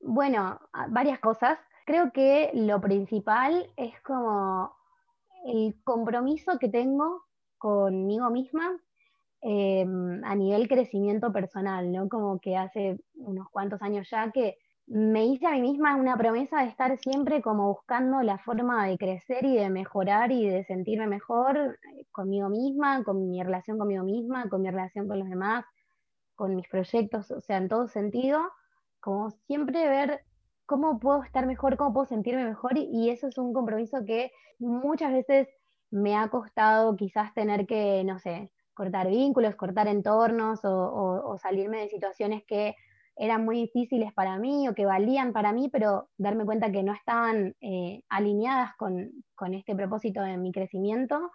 Bueno, 0.00 0.60
varias 0.90 1.18
cosas. 1.18 1.58
Creo 1.84 2.12
que 2.12 2.50
lo 2.54 2.80
principal 2.80 3.68
es 3.76 4.00
como 4.02 4.72
el 5.46 5.74
compromiso 5.82 6.58
que 6.60 6.68
tengo 6.68 7.24
conmigo 7.60 8.30
misma 8.30 8.66
em, 9.42 10.24
a 10.24 10.34
nivel 10.34 10.66
crecimiento 10.66 11.32
personal, 11.32 11.92
¿no? 11.92 12.08
Como 12.08 12.40
que 12.40 12.56
hace 12.56 12.98
unos 13.14 13.48
cuantos 13.50 13.80
años 13.82 14.08
ya 14.10 14.32
que 14.32 14.56
me 14.86 15.24
hice 15.26 15.46
a 15.46 15.52
mí 15.52 15.60
misma 15.60 15.94
una 15.94 16.16
promesa 16.16 16.62
de 16.62 16.68
estar 16.68 16.98
siempre 16.98 17.42
como 17.42 17.68
buscando 17.68 18.22
la 18.22 18.38
forma 18.38 18.88
de 18.88 18.98
crecer 18.98 19.44
y 19.44 19.54
de 19.54 19.70
mejorar 19.70 20.32
y 20.32 20.48
de 20.48 20.64
sentirme 20.64 21.06
mejor 21.06 21.56
eh, 21.56 22.06
conmigo 22.10 22.48
misma, 22.48 23.04
con 23.04 23.30
mi 23.30 23.40
relación 23.40 23.78
conmigo 23.78 24.02
misma, 24.02 24.48
con 24.48 24.62
mi 24.62 24.70
relación 24.70 25.06
con 25.06 25.20
los 25.20 25.28
demás, 25.28 25.64
con 26.34 26.56
mis 26.56 26.66
proyectos, 26.68 27.30
o 27.30 27.40
sea, 27.40 27.58
en 27.58 27.68
todo 27.68 27.86
sentido, 27.86 28.40
como 28.98 29.30
siempre 29.46 29.88
ver 29.88 30.22
cómo 30.66 30.98
puedo 30.98 31.22
estar 31.22 31.46
mejor, 31.46 31.76
cómo 31.76 31.92
puedo 31.92 32.06
sentirme 32.06 32.44
mejor 32.44 32.76
y, 32.76 33.10
eso 33.10 33.28
es 33.28 33.38
un 33.38 33.52
compromiso 33.52 34.04
que 34.04 34.32
muchas 34.58 35.12
veces 35.12 35.48
me 35.90 36.16
ha 36.16 36.28
costado 36.28 36.96
quizás 36.96 37.34
tener 37.34 37.66
que, 37.66 38.02
no 38.04 38.18
sé, 38.18 38.50
cortar 38.74 39.08
vínculos, 39.08 39.56
cortar 39.56 39.88
entornos 39.88 40.60
o, 40.64 41.36
salirme 41.42 41.78
de 41.80 41.88
situaciones 41.88 42.42
que 42.46 42.76
eran 43.16 43.44
muy 43.44 43.56
difíciles 43.56 44.12
para 44.12 44.38
mí 44.38 44.68
o 44.68 44.74
que 44.74 44.86
valían 44.86 45.32
para 45.32 45.52
mí, 45.52 45.68
pero 45.70 46.08
darme 46.16 46.44
cuenta 46.44 46.72
que 46.72 46.82
no 46.82 46.92
estaban 46.92 47.54
eh, 47.60 48.02
alineadas 48.08 48.74
con, 48.76 49.10
con, 49.34 49.54
este 49.54 49.74
propósito 49.74 50.22
de 50.22 50.38
mi 50.38 50.52
crecimiento. 50.52 51.30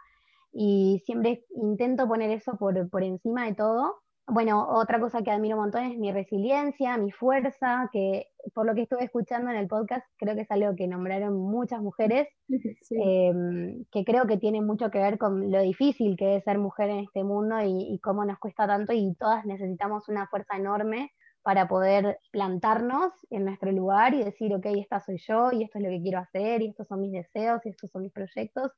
Y 0.51 1.03
siempre 1.05 1.43
intento 1.55 2.07
poner 2.07 2.31
eso 2.31 2.57
por, 2.57 2.89
por 2.89 3.03
encima 3.03 3.45
de 3.45 3.55
todo 3.55 4.04
bueno, 4.27 4.67
otra 4.69 4.99
cosa 4.99 5.21
que 5.21 5.29
admiro 5.29 5.55
un 5.55 5.63
montón 5.63 5.83
es 5.83 5.97
mi 5.97 6.11
resiliencia, 6.11 6.97
mi 6.97 7.11
fuerza, 7.11 7.89
que 7.91 8.27
por 8.55 8.65
lo 8.65 8.73
que 8.73 8.83
estuve 8.83 9.03
escuchando 9.03 9.51
en 9.51 9.57
el 9.57 9.67
podcast, 9.67 10.05
creo 10.17 10.35
que 10.35 10.41
es 10.41 10.51
algo 10.51 10.75
que 10.75 10.87
nombraron 10.87 11.37
muchas 11.37 11.81
mujeres, 11.81 12.27
em, 12.89 13.85
que 13.91 14.03
creo 14.03 14.25
que 14.25 14.37
tiene 14.37 14.61
mucho 14.61 14.89
que 14.89 14.97
ver 14.97 15.19
con 15.19 15.51
lo 15.51 15.61
difícil 15.61 16.15
que 16.17 16.37
es 16.37 16.43
ser 16.43 16.57
mujer 16.57 16.89
en 16.89 16.99
este 16.99 17.23
mundo 17.23 17.57
y, 17.63 17.99
cómo 18.01 18.25
nos 18.25 18.39
cuesta 18.39 18.67
tanto 18.67 18.93
y 18.93 19.15
todas 19.15 19.45
necesitamos 19.45 20.09
una 20.09 20.27
fuerza 20.27 20.57
enorme 20.57 21.11
para 21.43 21.67
poder 21.67 22.19
plantarnos 22.31 23.13
en 23.29 23.45
nuestro 23.45 23.71
lugar 23.71 24.15
y 24.15 24.23
decir, 24.23 24.53
ok, 24.55 24.65
esta 24.77 24.99
soy 24.99 25.17
yo 25.17 25.51
y 25.51 25.63
esto 25.63 25.77
es 25.77 25.83
lo 25.83 25.91
que 25.91 26.01
quiero 26.01 26.19
hacer 26.19 26.63
y 26.63 26.69
estos 26.69 26.87
son 26.87 27.01
mis 27.01 27.11
deseos 27.11 27.63
y 27.65 27.69
estos 27.69 27.91
son 27.91 28.01
mis 28.01 28.11
proyectos 28.11 28.71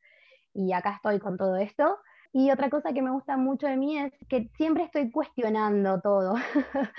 y 0.53 0.73
acá 0.73 0.95
estoy 0.95 1.19
con 1.19 1.37
todo 1.37 1.55
esto. 1.55 1.97
Y 2.37 2.51
otra 2.51 2.69
cosa 2.69 2.93
que 2.93 3.01
me 3.01 3.09
gusta 3.09 3.35
mucho 3.35 3.65
de 3.65 3.77
mí 3.77 3.97
es 3.97 4.13
que 4.29 4.51
siempre 4.57 4.83
estoy 4.83 5.09
cuestionando 5.09 5.99
todo. 6.01 6.35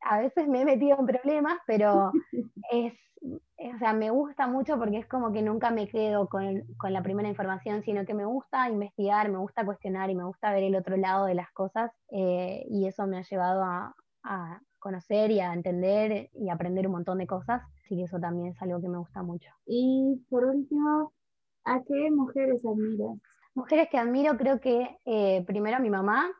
a 0.00 0.18
veces 0.20 0.48
me 0.48 0.62
he 0.62 0.64
metido 0.64 0.98
en 0.98 1.04
problemas, 1.04 1.58
pero 1.66 2.10
es, 2.72 2.94
o 3.22 3.78
sea, 3.78 3.92
me 3.92 4.08
gusta 4.08 4.46
mucho 4.46 4.78
porque 4.78 4.96
es 4.96 5.06
como 5.06 5.32
que 5.32 5.42
nunca 5.42 5.70
me 5.70 5.86
quedo 5.86 6.30
con, 6.30 6.62
con, 6.78 6.94
la 6.94 7.02
primera 7.02 7.28
información, 7.28 7.82
sino 7.82 8.06
que 8.06 8.14
me 8.14 8.24
gusta 8.24 8.70
investigar, 8.70 9.30
me 9.30 9.36
gusta 9.36 9.66
cuestionar 9.66 10.08
y 10.08 10.14
me 10.14 10.24
gusta 10.24 10.50
ver 10.50 10.62
el 10.62 10.74
otro 10.74 10.96
lado 10.96 11.26
de 11.26 11.34
las 11.34 11.52
cosas. 11.52 11.90
Eh, 12.10 12.64
y 12.70 12.86
eso 12.86 13.06
me 13.06 13.18
ha 13.18 13.22
llevado 13.22 13.62
a, 13.62 13.94
a 14.22 14.62
conocer 14.78 15.30
y 15.30 15.40
a 15.40 15.52
entender 15.52 16.30
y 16.32 16.48
aprender 16.48 16.86
un 16.86 16.94
montón 16.94 17.18
de 17.18 17.26
cosas. 17.26 17.60
Así 17.84 17.96
que 17.96 18.04
eso 18.04 18.18
también 18.18 18.52
es 18.52 18.62
algo 18.62 18.80
que 18.80 18.88
me 18.88 18.96
gusta 18.96 19.22
mucho. 19.22 19.50
Y 19.66 20.24
por 20.30 20.46
último, 20.46 21.12
¿a 21.66 21.82
qué 21.82 22.10
mujeres 22.10 22.64
admiras? 22.64 23.18
Mujeres 23.54 23.88
que 23.90 23.98
admiro, 23.98 24.36
creo 24.36 24.60
que 24.60 24.98
eh, 25.04 25.42
primero 25.46 25.80
mi 25.80 25.90
mamá. 25.90 26.30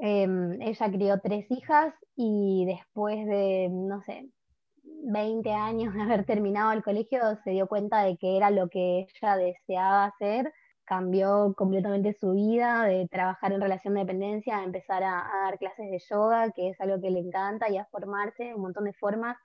Em, 0.00 0.60
ella 0.60 0.90
crió 0.90 1.20
tres 1.20 1.46
hijas 1.50 1.94
y 2.16 2.64
después 2.66 3.26
de, 3.26 3.68
no 3.70 4.02
sé, 4.02 4.28
20 4.82 5.50
años 5.52 5.94
de 5.94 6.02
haber 6.02 6.24
terminado 6.24 6.72
el 6.72 6.82
colegio, 6.82 7.20
se 7.44 7.50
dio 7.50 7.66
cuenta 7.68 8.02
de 8.02 8.16
que 8.16 8.36
era 8.36 8.50
lo 8.50 8.68
que 8.68 9.00
ella 9.00 9.36
deseaba 9.36 10.06
hacer. 10.06 10.52
Cambió 10.84 11.54
completamente 11.56 12.14
su 12.14 12.32
vida 12.32 12.84
de 12.84 13.08
trabajar 13.08 13.52
en 13.52 13.60
relación 13.60 13.94
de 13.94 14.00
dependencia 14.00 14.58
a 14.58 14.64
empezar 14.64 15.02
a, 15.02 15.28
dar 15.44 15.58
clases 15.58 15.90
de 15.90 15.98
yoga, 16.10 16.50
que 16.52 16.70
es 16.70 16.80
algo 16.80 17.00
que 17.00 17.10
le 17.10 17.20
encanta, 17.20 17.70
y 17.70 17.76
a 17.76 17.86
formarse 17.86 18.54
un 18.54 18.62
montón 18.62 18.84
de 18.84 18.92
formas, 18.94 19.36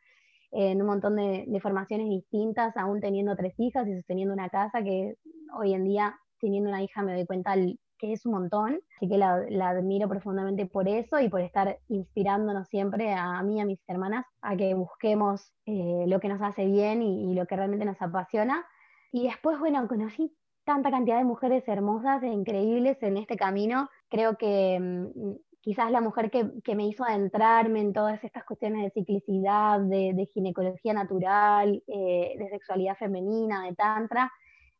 en 0.52 0.82
un 0.82 0.88
montón 0.88 1.16
de 1.16 1.60
formaciones 1.62 2.10
distintas, 2.10 2.76
aún 2.78 3.00
teniendo 3.02 3.36
tres 3.36 3.54
hijas 3.58 3.88
y 3.88 3.96
sosteniendo 3.96 4.34
una 4.34 4.50
casa 4.50 4.84
que 4.84 5.16
hoy 5.58 5.74
en 5.74 5.86
día 5.86 6.20
teniendo 6.41 6.69
una 6.69 6.84
hija 6.84 7.01
me 7.04 7.13
doy 7.13 7.25
cuenta 7.25 7.56
que 8.01 8.13
es 8.13 8.25
un 8.25 8.34
montón, 8.34 8.80
así 8.97 9.08
que 9.08 9.17
la, 9.17 9.69
admiro 9.69 10.10
profundamente 10.10 10.65
por 10.65 10.88
eso 10.88 11.19
y 11.19 11.30
por 11.30 11.41
estar 11.41 11.77
inspirándonos 11.88 12.67
siempre 12.67 13.13
a 13.13 13.41
mí 13.43 13.58
y 13.58 13.60
a 13.62 13.65
mis 13.65 13.80
hermanas 13.88 14.25
a 14.41 14.58
que 14.58 14.73
busquemos 14.73 15.54
eh, 15.67 16.06
lo 16.08 16.19
que 16.19 16.27
nos 16.27 16.41
hace 16.41 16.65
bien 16.65 17.04
y, 17.04 17.36
lo 17.36 17.45
que 17.45 17.56
realmente 17.56 17.86
nos 17.86 18.01
apasiona. 18.01 18.65
Y 19.12 19.27
después, 19.27 19.60
bueno, 19.60 19.88
conocí 19.88 20.36
tanta 20.63 20.89
cantidad 20.89 21.17
de 21.17 21.25
mujeres 21.25 21.63
hermosas 21.67 22.23
e 22.23 22.27
increíbles 22.27 22.97
en 23.04 23.17
este 23.17 23.36
camino. 23.38 23.89
Creo 24.10 24.36
que 24.36 24.80
mm, 24.80 25.34
quizás 25.62 25.91
la 25.91 26.01
mujer 26.01 26.32
que, 26.32 26.75
me 26.75 26.88
hizo 26.88 27.04
adentrarme 27.04 27.82
en 27.82 27.93
todas 27.93 28.23
estas 28.23 28.43
cuestiones 28.45 28.82
de 28.84 28.91
ciclicidad, 28.91 29.80
de, 29.80 30.27
ginecología 30.34 30.93
natural, 30.93 31.84
eh, 31.88 32.36
de 32.38 32.49
sexualidad 32.49 32.97
femenina, 32.97 33.65
de 33.65 33.75
tantra, 33.75 34.32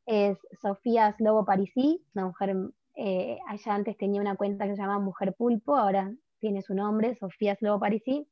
es 0.06 0.38
Sofía 0.62 1.14
Slobo 1.18 1.46
Parisi, 1.46 2.04
una 2.16 2.26
mujer, 2.28 2.56
eh, 2.96 3.38
ella 3.52 3.76
antes 3.76 3.98
tenía 3.98 4.22
una 4.22 4.36
cuenta 4.36 4.66
que 4.66 4.76
se 4.76 4.82
llama 4.82 5.00
Mujer 5.00 5.34
Pulpo, 5.38 5.76
ahora 5.76 6.12
tiene 6.40 6.62
su 6.62 6.74
nombre, 6.74 7.16
Sofía 7.16 7.56
Slobo 7.56 7.80
Parisi, 7.80 8.28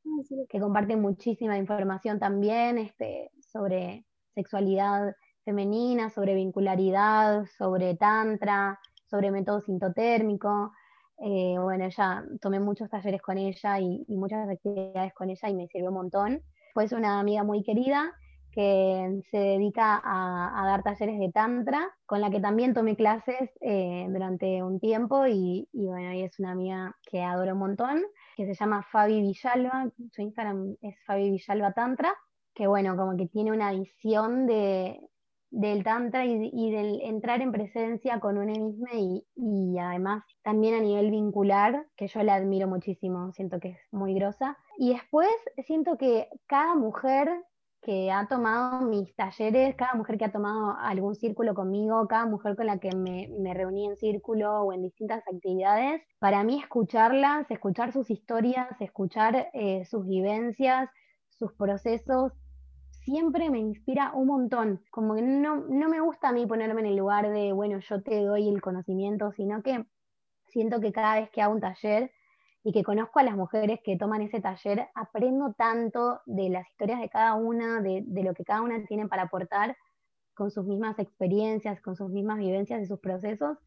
que 0.49 0.59
comparte 0.59 0.95
muchísima 0.95 1.57
información 1.57 2.19
también 2.19 2.77
este, 2.79 3.31
sobre 3.39 4.05
sexualidad 4.33 5.13
femenina, 5.45 6.09
sobre 6.09 6.33
vincularidad, 6.33 7.45
sobre 7.57 7.95
tantra, 7.95 8.79
sobre 9.05 9.31
método 9.31 9.61
sintotérmico. 9.61 10.71
Eh, 11.19 11.55
bueno, 11.59 11.85
ella 11.85 12.23
tomé 12.41 12.59
muchos 12.59 12.89
talleres 12.89 13.21
con 13.21 13.37
ella 13.37 13.79
y, 13.79 14.05
y, 14.07 14.15
muchas 14.15 14.49
actividades 14.49 15.13
con 15.13 15.29
ella 15.29 15.49
y 15.49 15.53
me 15.53 15.67
sirvió 15.67 15.89
un 15.89 15.95
montón. 15.95 16.41
Fue 16.73 16.87
una 16.91 17.19
amiga 17.19 17.43
muy 17.43 17.63
querida 17.63 18.11
que 18.59 19.21
se 19.31 19.37
dedica 19.37 20.01
a, 20.03 20.65
dar 20.65 20.83
talleres 20.83 21.17
de 21.17 21.31
tantra, 21.31 21.95
con 22.05 22.19
la 22.19 22.29
que 22.29 22.41
también 22.41 22.73
tomé 22.73 22.97
clases 22.97 23.49
eh, 23.61 24.05
durante 24.09 24.61
un 24.61 24.81
tiempo 24.81 25.25
y, 25.27 25.69
bueno, 25.71 26.11
es 26.11 26.37
una 26.39 26.51
amiga 26.51 26.93
que 27.09 27.23
adoro 27.23 27.53
un 27.53 27.59
montón, 27.59 28.01
que 28.35 28.45
se 28.45 28.53
llama 28.55 28.85
Fabi 28.91 29.21
Villalba, 29.21 29.89
su 30.11 30.21
Instagram 30.21 30.75
es 30.81 30.93
Fabi 31.05 31.31
Villalba 31.31 31.71
Tantra, 31.71 32.13
que 32.53 32.67
bueno, 32.67 32.97
como 32.97 33.15
que 33.15 33.27
tiene 33.27 33.53
una 33.53 33.71
visión 33.71 34.45
de, 34.45 34.99
del 35.51 35.85
tantra 35.85 36.25
y, 36.25 36.69
del 36.69 36.99
entrar 37.03 37.41
en 37.41 37.53
presencia 37.53 38.19
con 38.19 38.37
una 38.37 38.51
misma 38.51 38.89
y, 38.93 39.25
y, 39.37 39.77
además 39.79 40.25
también 40.43 40.75
a 40.75 40.81
nivel 40.81 41.11
vincular, 41.11 41.87
que 41.95 42.09
yo 42.09 42.23
la 42.23 42.35
admiro 42.35 42.67
muchísimo, 42.67 43.31
siento 43.31 43.61
que 43.61 43.69
es 43.69 43.79
muy 43.91 44.15
grosa. 44.15 44.57
Y 44.77 44.95
después 44.95 45.29
siento 45.65 45.97
que 45.97 46.27
cada 46.45 46.75
mujer 46.75 47.29
que 47.81 48.11
ha 48.11 48.27
tomado 48.27 48.81
mis 48.81 49.15
talleres, 49.15 49.75
cada 49.75 49.93
mujer 49.93 50.17
que 50.17 50.25
ha 50.25 50.31
tomado 50.31 50.75
algún 50.79 51.15
círculo 51.15 51.53
conmigo, 51.53 52.07
cada 52.07 52.25
mujer 52.25 52.55
con 52.55 52.65
la 52.65 52.77
que 52.77 52.89
me, 52.95 53.53
reuní 53.53 53.85
en 53.85 53.95
círculo 53.95 54.61
o 54.63 54.73
en 54.73 54.81
distintas 54.81 55.23
actividades, 55.33 56.01
para 56.19 56.43
mí 56.43 56.59
escucharlas, 56.59 57.49
escuchar 57.49 57.93
sus 57.93 58.09
historias, 58.09 58.69
escuchar 58.81 59.49
eh, 59.53 59.85
sus 59.85 60.05
vivencias, 60.05 60.89
sus 61.29 61.53
procesos, 61.53 62.33
siempre 62.89 63.49
me 63.49 63.59
inspira 63.59 64.11
un 64.13 64.27
montón. 64.27 64.83
Como 64.91 65.15
que 65.15 65.21
no, 65.21 65.55
no 65.67 65.89
me 65.89 66.01
gusta 66.01 66.29
a 66.29 66.33
mí 66.33 66.45
ponerme 66.45 66.81
en 66.81 66.87
el 66.87 66.97
lugar 66.97 67.29
de, 67.29 67.53
bueno, 67.53 67.79
yo 67.79 68.01
te 68.03 68.23
doy 68.23 68.49
el 68.49 68.61
conocimiento, 68.61 69.31
sino 69.31 69.63
que 69.63 69.85
siento 70.47 70.79
que 70.79 70.91
cada 70.91 71.19
vez 71.19 71.29
que 71.29 71.41
hago 71.41 71.53
un 71.53 71.61
taller, 71.61 72.11
y 72.63 72.71
que 72.73 72.83
conozco 72.83 73.19
a 73.19 73.23
las 73.23 73.35
mujeres 73.35 73.79
que 73.83 73.97
toman 73.97 74.21
ese 74.21 74.41
taller, 74.41 74.89
aprendo 74.93 75.53
tanto 75.53 76.19
de 76.25 76.49
las 76.49 76.67
historias 76.69 76.99
de 76.99 77.09
cada 77.09 77.35
una, 77.35 77.81
de, 77.81 78.03
lo 78.23 78.33
que 78.33 78.43
cada 78.43 78.61
una 78.61 78.83
tiene 78.85 79.07
para 79.07 79.23
aportar 79.23 79.77
con 80.33 80.51
sus 80.51 80.65
mismas 80.65 80.99
experiencias, 80.99 81.81
con 81.81 81.95
sus 81.95 82.09
mismas 82.09 82.37
vivencias 82.37 82.81
y 82.81 82.85
sus 82.85 82.99
procesos, 82.99 83.57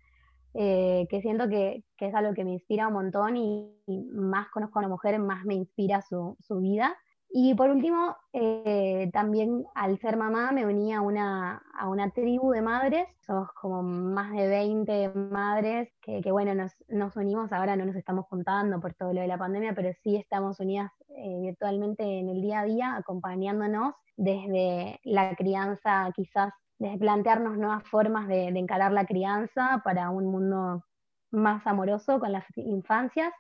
eh, 0.55 1.07
que 1.09 1.23
siento 1.23 1.49
que, 1.49 1.85
es 1.99 2.15
algo 2.15 2.35
que 2.35 2.45
me 2.45 2.53
inspira 2.53 2.89
un 2.89 2.95
montón 2.95 3.37
y, 3.37 3.75
más 4.13 4.49
conozco 4.51 4.79
a 4.79 4.81
una 4.81 4.89
mujer, 4.89 5.19
más 5.19 5.45
me 5.45 5.55
inspira 5.55 6.03
su, 6.03 6.37
su 6.41 6.61
vida. 6.61 6.95
Y 7.35 7.55
por 7.55 7.71
último, 7.71 8.15
eh, 8.35 9.09
también 9.11 9.65
al 9.75 9.99
ser 9.99 10.19
mamá 10.19 10.53
me 10.53 10.67
unía 10.67 10.99
a 10.99 11.01
una, 11.01 11.63
a 11.79 11.89
una 11.89 12.11
tribu 12.11 12.53
de 12.53 12.61
madres, 12.61 13.09
somos 13.27 13.51
como 13.53 13.83
más 13.83 14.33
de 14.33 14.49
20 14.49 15.09
madres 15.31 15.89
que, 16.03 16.21
que 16.21 16.31
bueno, 16.31 16.55
nos, 16.55 16.73
nos, 16.89 17.17
unimos, 17.17 17.51
ahora 17.51 17.75
no 17.75 17.87
nos 17.87 17.97
estamos 17.97 18.27
juntando 18.27 18.81
por 18.81 18.93
todo 18.93 19.15
lo 19.15 19.23
de 19.23 19.29
la 19.29 19.39
pandemia, 19.39 19.75
pero 19.75 19.95
sí 20.03 20.17
estamos 20.17 20.61
unidas 20.61 20.93
eh, 21.17 21.39
virtualmente 21.41 22.03
en 22.03 22.29
el 22.29 22.43
día 22.43 22.61
a 22.61 22.65
día, 22.67 22.97
acompañándonos 22.97 23.95
desde 24.19 25.01
la 25.03 25.35
crianza, 25.35 26.13
quizás 26.15 26.53
desde 26.79 26.99
plantearnos 26.99 27.57
nuevas 27.57 27.83
formas 27.85 28.29
de, 28.29 28.53
de 28.53 28.59
encarar 28.59 28.93
la 28.93 29.07
crianza 29.07 29.81
para 29.85 30.11
un 30.11 30.27
mundo 30.27 30.85
más 31.31 31.67
amoroso 31.67 32.21
con 32.21 32.31
las 32.31 32.45
infancias 32.57 33.33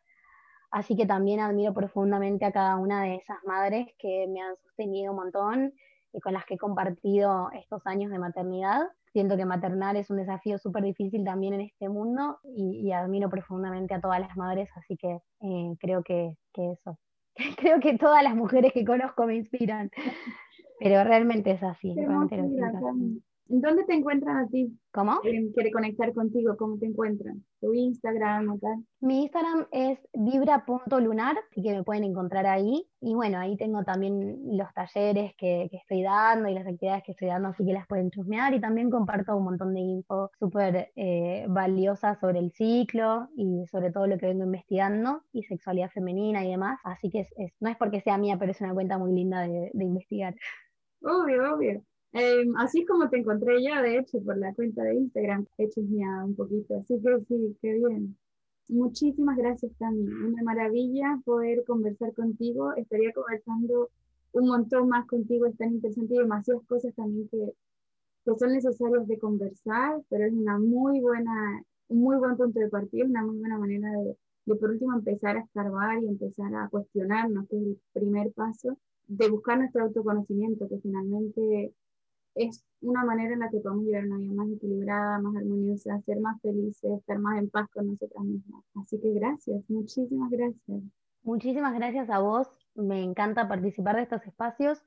Así 0.72 0.96
que 0.96 1.04
también 1.04 1.38
admiro 1.38 1.74
profundamente 1.74 2.46
a 2.46 2.50
cada 2.50 2.76
una 2.76 3.02
de 3.02 3.16
esas 3.16 3.36
madres 3.44 3.88
que 3.98 4.26
me 4.26 4.40
han 4.40 4.56
sostenido 4.56 5.12
un 5.12 5.18
montón 5.18 5.74
y 6.14 6.20
con 6.20 6.32
las 6.32 6.46
que 6.46 6.54
he 6.54 6.58
compartido 6.58 7.50
estos 7.52 7.86
años 7.86 8.10
de 8.10 8.18
maternidad. 8.18 8.80
Siento 9.12 9.36
que 9.36 9.44
maternar 9.44 9.96
es 9.96 10.08
un 10.08 10.16
desafío 10.16 10.58
súper 10.58 10.82
difícil 10.82 11.24
también 11.24 11.52
en 11.52 11.60
este 11.60 11.90
mundo 11.90 12.38
y, 12.56 12.90
admiro 12.90 13.28
profundamente 13.28 13.92
a 13.92 14.00
todas 14.00 14.20
las 14.20 14.34
madres, 14.34 14.70
así 14.74 14.96
que 14.96 15.18
eh, 15.40 15.76
creo 15.78 16.02
que, 16.02 16.38
eso. 16.54 16.98
creo 17.58 17.78
que 17.78 17.98
todas 17.98 18.22
las 18.22 18.34
mujeres 18.34 18.72
que 18.72 18.86
conozco 18.86 19.26
me 19.26 19.36
inspiran, 19.36 19.90
pero 20.80 21.04
realmente 21.04 21.50
es 21.50 21.62
así. 21.62 21.94
¿Dónde 23.46 23.84
te 23.84 23.94
encuentran 23.94 24.36
a 24.38 24.48
ti? 24.48 24.78
¿Cómo? 24.92 25.20
¿Alguien 25.22 25.52
quiere 25.52 25.70
conectar 25.70 26.12
contigo? 26.14 26.56
¿Cómo 26.56 26.78
te 26.78 26.86
encuentran? 26.86 27.44
¿Tu 27.60 27.74
Instagram 27.74 28.50
o 28.50 28.58
tal? 28.58 28.84
Mi 29.00 29.22
Instagram 29.22 29.66
es 29.72 29.98
vibra.lunar, 30.14 31.36
así 31.50 31.62
que 31.62 31.74
me 31.74 31.82
pueden 31.82 32.04
encontrar 32.04 32.46
ahí. 32.46 32.86
Y 33.00 33.14
bueno, 33.14 33.38
ahí 33.38 33.56
tengo 33.56 33.84
también 33.84 34.38
los 34.56 34.72
talleres 34.74 35.34
que, 35.36 35.68
que 35.70 35.76
estoy 35.76 36.02
dando 36.02 36.48
y 36.48 36.54
las 36.54 36.66
actividades 36.66 37.02
que 37.04 37.12
estoy 37.12 37.28
dando, 37.28 37.48
así 37.48 37.64
que 37.64 37.72
las 37.72 37.86
pueden 37.86 38.10
chusmear. 38.10 38.54
Y 38.54 38.60
también 38.60 38.90
comparto 38.90 39.36
un 39.36 39.44
montón 39.44 39.74
de 39.74 39.80
info 39.80 40.30
súper 40.38 40.92
eh, 40.94 41.44
valiosa 41.48 42.18
sobre 42.20 42.38
el 42.38 42.52
ciclo 42.52 43.28
y 43.36 43.66
sobre 43.70 43.90
todo 43.90 44.06
lo 44.06 44.18
que 44.18 44.26
vengo 44.26 44.44
investigando 44.44 45.22
y 45.32 45.42
sexualidad 45.42 45.90
femenina 45.90 46.44
y 46.44 46.50
demás. 46.50 46.80
Así 46.84 47.10
que 47.10 47.20
es, 47.20 47.28
es, 47.36 47.52
no 47.60 47.68
es 47.68 47.76
porque 47.76 48.00
sea 48.00 48.18
mía, 48.18 48.36
pero 48.38 48.52
es 48.52 48.60
una 48.60 48.72
cuenta 48.72 48.98
muy 48.98 49.12
linda 49.12 49.40
de, 49.42 49.70
de 49.72 49.84
investigar. 49.84 50.34
Obvio, 51.02 51.54
obvio. 51.54 51.82
Eh, 52.14 52.44
así 52.58 52.84
como 52.84 53.08
te 53.08 53.18
encontré 53.18 53.64
yo, 53.64 53.80
de 53.82 53.98
hecho, 53.98 54.20
por 54.22 54.36
la 54.36 54.54
cuenta 54.54 54.82
de 54.82 54.96
Instagram, 54.96 55.46
he 55.56 55.68
chismeado 55.70 56.26
un 56.26 56.34
poquito, 56.34 56.76
así 56.78 57.00
que 57.00 57.20
sí, 57.26 57.56
qué 57.62 57.74
bien. 57.74 58.16
Muchísimas 58.68 59.36
gracias, 59.36 59.72
Tami. 59.78 60.02
Una 60.02 60.42
maravilla 60.42 61.20
poder 61.24 61.64
conversar 61.64 62.14
contigo. 62.14 62.72
Estaría 62.74 63.12
conversando 63.12 63.90
un 64.32 64.46
montón 64.48 64.88
más 64.88 65.06
contigo, 65.06 65.46
es 65.46 65.56
tan 65.56 65.72
interesante 65.74 66.14
y 66.14 66.18
demasiadas 66.18 66.64
cosas 66.66 66.94
también 66.94 67.28
que, 67.28 67.52
que 68.24 68.38
son 68.38 68.52
necesarias 68.52 69.06
de 69.06 69.18
conversar, 69.18 70.00
pero 70.08 70.26
es 70.26 70.32
una 70.32 70.58
muy 70.58 71.00
buena, 71.00 71.62
muy 71.88 72.16
buen 72.16 72.36
punto 72.36 72.60
de 72.60 72.68
partida, 72.68 73.04
una 73.04 73.24
muy 73.24 73.38
buena 73.38 73.58
manera 73.58 73.90
de, 73.92 74.16
de 74.46 74.54
por 74.54 74.70
último 74.70 74.94
empezar 74.94 75.36
a 75.36 75.40
escarbar 75.40 76.02
y 76.02 76.08
empezar 76.08 76.54
a 76.54 76.68
cuestionarnos, 76.68 77.48
que 77.48 77.56
es 77.56 77.62
el 77.62 77.78
primer 77.92 78.32
paso, 78.32 78.78
de 79.06 79.28
buscar 79.28 79.58
nuestro 79.58 79.84
autoconocimiento, 79.84 80.68
que 80.68 80.78
finalmente 80.78 81.74
es 82.34 82.64
una 82.80 83.04
manera 83.04 83.34
en 83.34 83.40
la 83.40 83.50
que 83.50 83.58
podemos 83.58 83.84
llevar 83.84 84.06
una 84.06 84.18
vida 84.18 84.32
más 84.34 84.50
equilibrada, 84.50 85.18
más 85.18 85.36
armoniosa, 85.36 86.00
ser 86.02 86.20
más 86.20 86.40
felices, 86.40 86.98
estar 86.98 87.18
más 87.18 87.38
en 87.38 87.50
paz 87.50 87.68
con 87.72 87.86
nosotras 87.86 88.24
mismas. 88.24 88.64
Así 88.82 88.98
que 89.00 89.12
gracias, 89.12 89.62
muchísimas 89.68 90.30
gracias. 90.30 90.82
Muchísimas 91.22 91.74
gracias 91.74 92.10
a 92.10 92.18
vos, 92.18 92.48
me 92.74 93.02
encanta 93.02 93.48
participar 93.48 93.96
de 93.96 94.02
estos 94.02 94.26
espacios. 94.26 94.82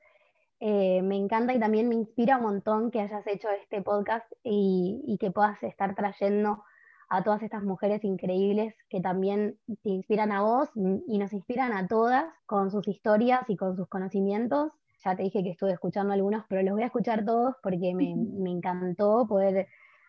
Eh, 0.60 1.02
me 1.02 1.16
encanta 1.16 1.54
y 1.54 1.60
también 1.60 1.88
me 1.88 1.94
inspira 1.94 2.38
un 2.38 2.44
montón 2.44 2.90
que 2.90 3.00
hayas 3.00 3.26
hecho 3.26 3.48
este 3.50 3.82
podcast 3.82 4.30
y, 4.42 5.02
y, 5.06 5.18
que 5.18 5.30
puedas 5.30 5.62
estar 5.62 5.94
trayendo 5.94 6.62
a 7.10 7.22
todas 7.22 7.42
estas 7.42 7.62
mujeres 7.62 8.02
increíbles 8.04 8.74
que 8.88 9.00
también 9.00 9.58
te 9.82 9.90
inspiran 9.90 10.32
a 10.32 10.42
vos 10.42 10.70
y 10.74 11.18
nos 11.18 11.32
inspiran 11.34 11.72
a 11.72 11.86
todas 11.86 12.24
con 12.46 12.70
sus 12.70 12.88
historias 12.88 13.42
y 13.48 13.56
con 13.56 13.76
sus 13.76 13.86
conocimientos 13.88 14.72
ya 15.06 15.16
te 15.16 15.22
dije 15.22 15.42
que 15.42 15.50
estuve 15.50 15.72
escuchando 15.72 16.12
algunos, 16.12 16.44
pero 16.48 16.62
los 16.62 16.74
voy 16.74 16.82
a 16.82 16.86
escuchar 16.86 17.24
todos 17.24 17.54
porque 17.62 17.94
me, 17.94 18.14
me 18.16 18.50
encantó 18.50 19.26
poder 19.28 19.68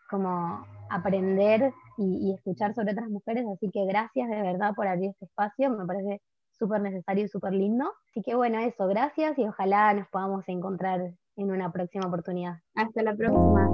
como 0.09 0.65
aprender 0.89 1.71
y, 1.97 2.29
y, 2.29 2.33
escuchar 2.33 2.73
sobre 2.73 2.93
otras 2.93 3.09
mujeres, 3.09 3.45
así 3.53 3.69
que 3.69 3.85
gracias 3.85 4.29
de 4.29 4.41
verdad 4.41 4.73
por 4.73 4.87
abrir 4.87 5.09
este 5.09 5.25
espacio, 5.25 5.69
me 5.69 5.85
parece 5.85 6.21
súper 6.57 6.81
necesario 6.81 7.25
y 7.25 7.27
súper 7.27 7.53
lindo. 7.53 7.85
Así 8.09 8.21
que 8.23 8.35
bueno, 8.35 8.59
eso, 8.59 8.87
gracias 8.87 9.37
y 9.37 9.45
ojalá 9.45 9.93
nos 9.93 10.07
podamos 10.07 10.47
encontrar 10.47 11.13
en 11.35 11.51
una 11.51 11.71
próxima 11.71 12.07
oportunidad. 12.07 12.55
Hasta 12.73 13.03
la 13.03 13.15
próxima. 13.15 13.69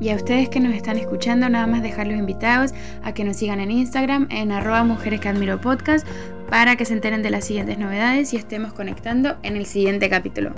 Y 0.00 0.08
a 0.08 0.16
ustedes 0.16 0.48
que 0.48 0.60
nos 0.60 0.72
están 0.72 0.96
escuchando, 0.96 1.48
nada 1.48 1.66
más 1.66 1.82
dejarlos 1.82 2.16
invitados 2.16 2.72
a 3.02 3.12
que 3.12 3.22
nos 3.22 3.36
sigan 3.36 3.60
en 3.60 3.70
Instagram 3.70 4.28
en 4.30 4.50
arroba 4.50 4.82
mujeres 4.82 5.20
que 5.20 5.28
admiro 5.28 5.60
podcast 5.60 6.06
para 6.50 6.76
que 6.76 6.84
se 6.84 6.92
enteren 6.92 7.22
de 7.22 7.30
las 7.30 7.44
siguientes 7.44 7.78
novedades 7.78 8.34
y 8.34 8.36
estemos 8.36 8.72
conectando 8.72 9.36
en 9.42 9.56
el 9.56 9.66
siguiente 9.66 10.10
capítulo. 10.10 10.52